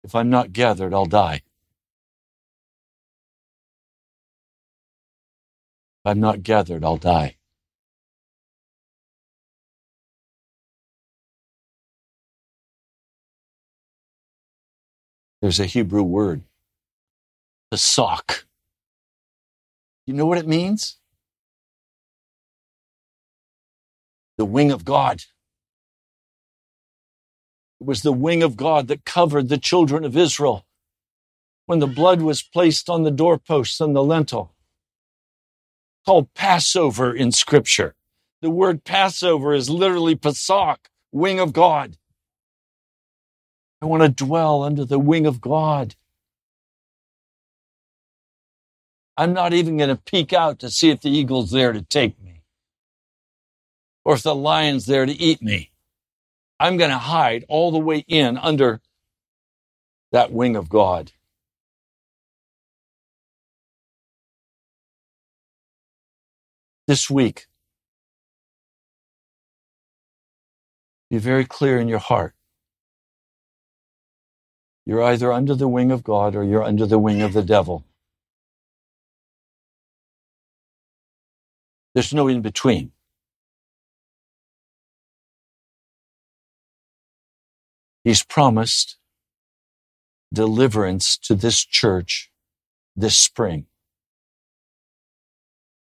If 0.04 0.14
I'm 0.14 0.30
not 0.30 0.52
gathered, 0.52 0.94
I'll 0.94 1.06
die. 1.06 1.36
If 1.36 1.54
I'm 6.12 6.20
not 6.20 6.42
gathered, 6.42 6.84
I'll 6.84 6.96
die. 6.98 7.36
There's 15.44 15.60
a 15.60 15.66
Hebrew 15.66 16.02
word, 16.02 16.40
the 17.70 17.76
sock. 17.76 18.46
You 20.06 20.14
know 20.14 20.24
what 20.24 20.38
it 20.38 20.46
means? 20.48 20.96
The 24.38 24.46
wing 24.46 24.70
of 24.70 24.86
God. 24.86 25.16
It 27.78 27.86
was 27.86 28.00
the 28.00 28.10
wing 28.10 28.42
of 28.42 28.56
God 28.56 28.88
that 28.88 29.04
covered 29.04 29.50
the 29.50 29.58
children 29.58 30.02
of 30.02 30.16
Israel 30.16 30.64
when 31.66 31.78
the 31.78 31.86
blood 31.86 32.22
was 32.22 32.40
placed 32.40 32.88
on 32.88 33.02
the 33.02 33.10
doorposts 33.10 33.82
and 33.82 33.94
the 33.94 34.02
lintel. 34.02 34.54
Called 36.06 36.32
Passover 36.32 37.14
in 37.14 37.32
Scripture. 37.32 37.94
The 38.40 38.48
word 38.48 38.82
Passover 38.82 39.52
is 39.52 39.68
literally 39.68 40.14
Pesach, 40.14 40.88
wing 41.12 41.38
of 41.38 41.52
God. 41.52 41.98
I 43.84 43.86
want 43.86 44.02
to 44.02 44.08
dwell 44.08 44.62
under 44.62 44.86
the 44.86 44.98
wing 44.98 45.26
of 45.26 45.42
God. 45.42 45.94
I'm 49.18 49.34
not 49.34 49.52
even 49.52 49.76
going 49.76 49.90
to 49.90 49.96
peek 50.02 50.32
out 50.32 50.60
to 50.60 50.70
see 50.70 50.88
if 50.88 51.02
the 51.02 51.10
eagle's 51.10 51.50
there 51.50 51.74
to 51.74 51.82
take 51.82 52.18
me 52.22 52.42
or 54.06 54.14
if 54.14 54.22
the 54.22 54.34
lion's 54.34 54.86
there 54.86 55.04
to 55.04 55.12
eat 55.12 55.42
me. 55.42 55.70
I'm 56.58 56.78
going 56.78 56.92
to 56.92 56.98
hide 56.98 57.44
all 57.48 57.72
the 57.72 57.78
way 57.78 58.04
in 58.08 58.38
under 58.38 58.80
that 60.12 60.32
wing 60.32 60.56
of 60.56 60.70
God. 60.70 61.12
This 66.88 67.10
week, 67.10 67.46
be 71.10 71.18
very 71.18 71.44
clear 71.44 71.78
in 71.78 71.88
your 71.88 72.00
heart. 72.00 72.34
You're 74.86 75.02
either 75.02 75.32
under 75.32 75.54
the 75.54 75.68
wing 75.68 75.90
of 75.90 76.04
God 76.04 76.36
or 76.36 76.44
you're 76.44 76.64
under 76.64 76.86
the 76.86 76.98
wing 76.98 77.22
of 77.22 77.32
the 77.32 77.42
devil. 77.42 77.84
There's 81.94 82.12
no 82.12 82.28
in 82.28 82.42
between. 82.42 82.92
He's 88.04 88.22
promised 88.22 88.96
deliverance 90.32 91.16
to 91.18 91.34
this 91.34 91.64
church 91.64 92.30
this 92.96 93.16
spring. 93.16 93.66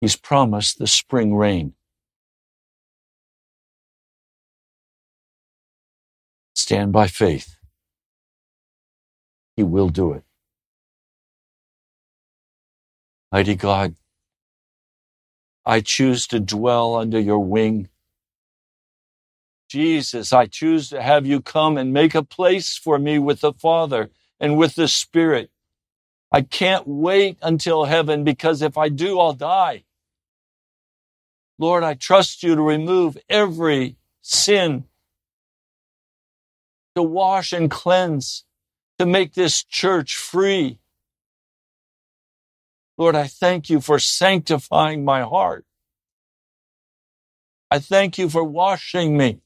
He's 0.01 0.15
promised 0.15 0.79
the 0.79 0.87
spring 0.87 1.35
rain. 1.35 1.73
Stand 6.55 6.91
by 6.91 7.07
faith. 7.07 7.57
He 9.55 9.63
will 9.63 9.89
do 9.89 10.13
it. 10.13 10.23
Mighty 13.31 13.55
God, 13.55 13.95
I 15.65 15.81
choose 15.81 16.27
to 16.27 16.39
dwell 16.39 16.95
under 16.95 17.19
your 17.19 17.39
wing. 17.39 17.89
Jesus, 19.69 20.33
I 20.33 20.45
choose 20.45 20.89
to 20.89 21.01
have 21.01 21.25
you 21.25 21.41
come 21.41 21.77
and 21.77 21.93
make 21.93 22.15
a 22.15 22.23
place 22.23 22.77
for 22.77 22.99
me 22.99 23.19
with 23.19 23.41
the 23.41 23.53
Father 23.53 24.11
and 24.39 24.57
with 24.57 24.75
the 24.75 24.87
Spirit. 24.87 25.49
I 26.31 26.41
can't 26.41 26.87
wait 26.87 27.37
until 27.41 27.85
heaven 27.85 28.23
because 28.23 28.61
if 28.61 28.77
I 28.77 28.89
do, 28.89 29.19
I'll 29.19 29.33
die. 29.33 29.83
Lord, 31.59 31.83
I 31.83 31.93
trust 31.93 32.43
you 32.43 32.55
to 32.55 32.61
remove 32.61 33.17
every 33.29 33.97
sin, 34.21 34.85
to 36.95 37.03
wash 37.03 37.53
and 37.53 37.69
cleanse, 37.71 38.45
to 39.03 39.09
make 39.09 39.33
this 39.33 39.63
church 39.63 40.15
free. 40.15 40.79
Lord, 42.97 43.15
I 43.15 43.27
thank 43.27 43.69
you 43.69 43.81
for 43.81 43.99
sanctifying 43.99 45.03
my 45.03 45.23
heart. 45.23 45.65
I 47.69 47.79
thank 47.79 48.17
you 48.17 48.29
for 48.29 48.43
washing 48.43 49.17
me. 49.17 49.41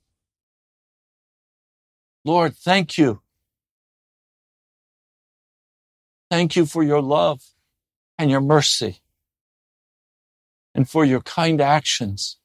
Lord, 2.24 2.56
thank 2.56 2.98
you. 3.00 3.22
Thank 6.30 6.56
you 6.56 6.66
for 6.68 6.84
your 6.84 7.02
love 7.02 7.42
and 8.20 8.30
your 8.30 8.42
mercy 8.42 9.00
and 10.76 10.88
for 10.88 11.04
your 11.04 11.22
kind 11.22 11.62
actions. 11.62 12.38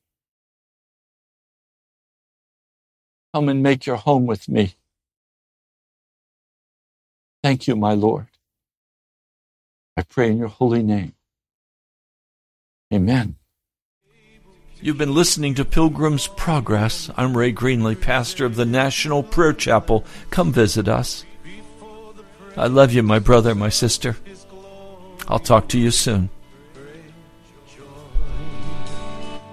Come 3.34 3.50
and 3.50 3.62
make 3.62 3.84
your 3.84 3.96
home 3.96 4.24
with 4.24 4.48
me. 4.48 4.76
Thank 7.42 7.66
you, 7.66 7.74
my 7.74 7.94
Lord. 7.94 8.28
I 9.96 10.02
pray 10.02 10.30
in 10.30 10.38
your 10.38 10.48
holy 10.48 10.82
name. 10.82 11.14
Amen. 12.92 13.36
You've 14.80 14.98
been 14.98 15.14
listening 15.14 15.54
to 15.54 15.64
Pilgrim's 15.64 16.26
Progress. 16.28 17.10
I'm 17.16 17.36
Ray 17.36 17.52
Greenley, 17.52 18.00
pastor 18.00 18.44
of 18.44 18.56
the 18.56 18.64
National 18.64 19.22
Prayer 19.22 19.52
Chapel. 19.52 20.04
Come 20.30 20.52
visit 20.52 20.88
us. 20.88 21.24
I 22.56 22.66
love 22.66 22.92
you, 22.92 23.02
my 23.02 23.18
brother, 23.18 23.54
my 23.54 23.68
sister. 23.70 24.16
I'll 25.28 25.38
talk 25.38 25.68
to 25.68 25.78
you 25.78 25.90
soon. 25.90 26.30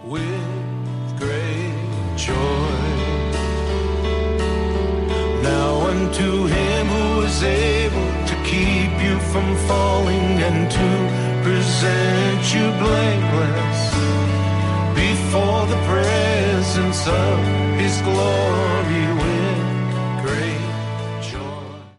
With 0.03 1.19
great 1.19 2.17
joy. 2.17 2.33
Now 5.43 5.87
unto 5.87 6.45
him 6.47 6.87
who 6.87 7.21
is 7.21 7.43
able 7.43 7.53
to 7.53 7.57
keep 7.59 7.73
you 7.73 7.78
from 9.31 9.55
falling 9.67 10.29
and 10.47 10.71
to 10.71 10.89
present 11.43 12.41
you 12.53 12.65
blameless 12.83 13.81
before 14.95 15.65
the 15.67 15.79
presence 15.91 17.07
of 17.07 17.37
his 17.79 18.01
glory. 18.01 19.08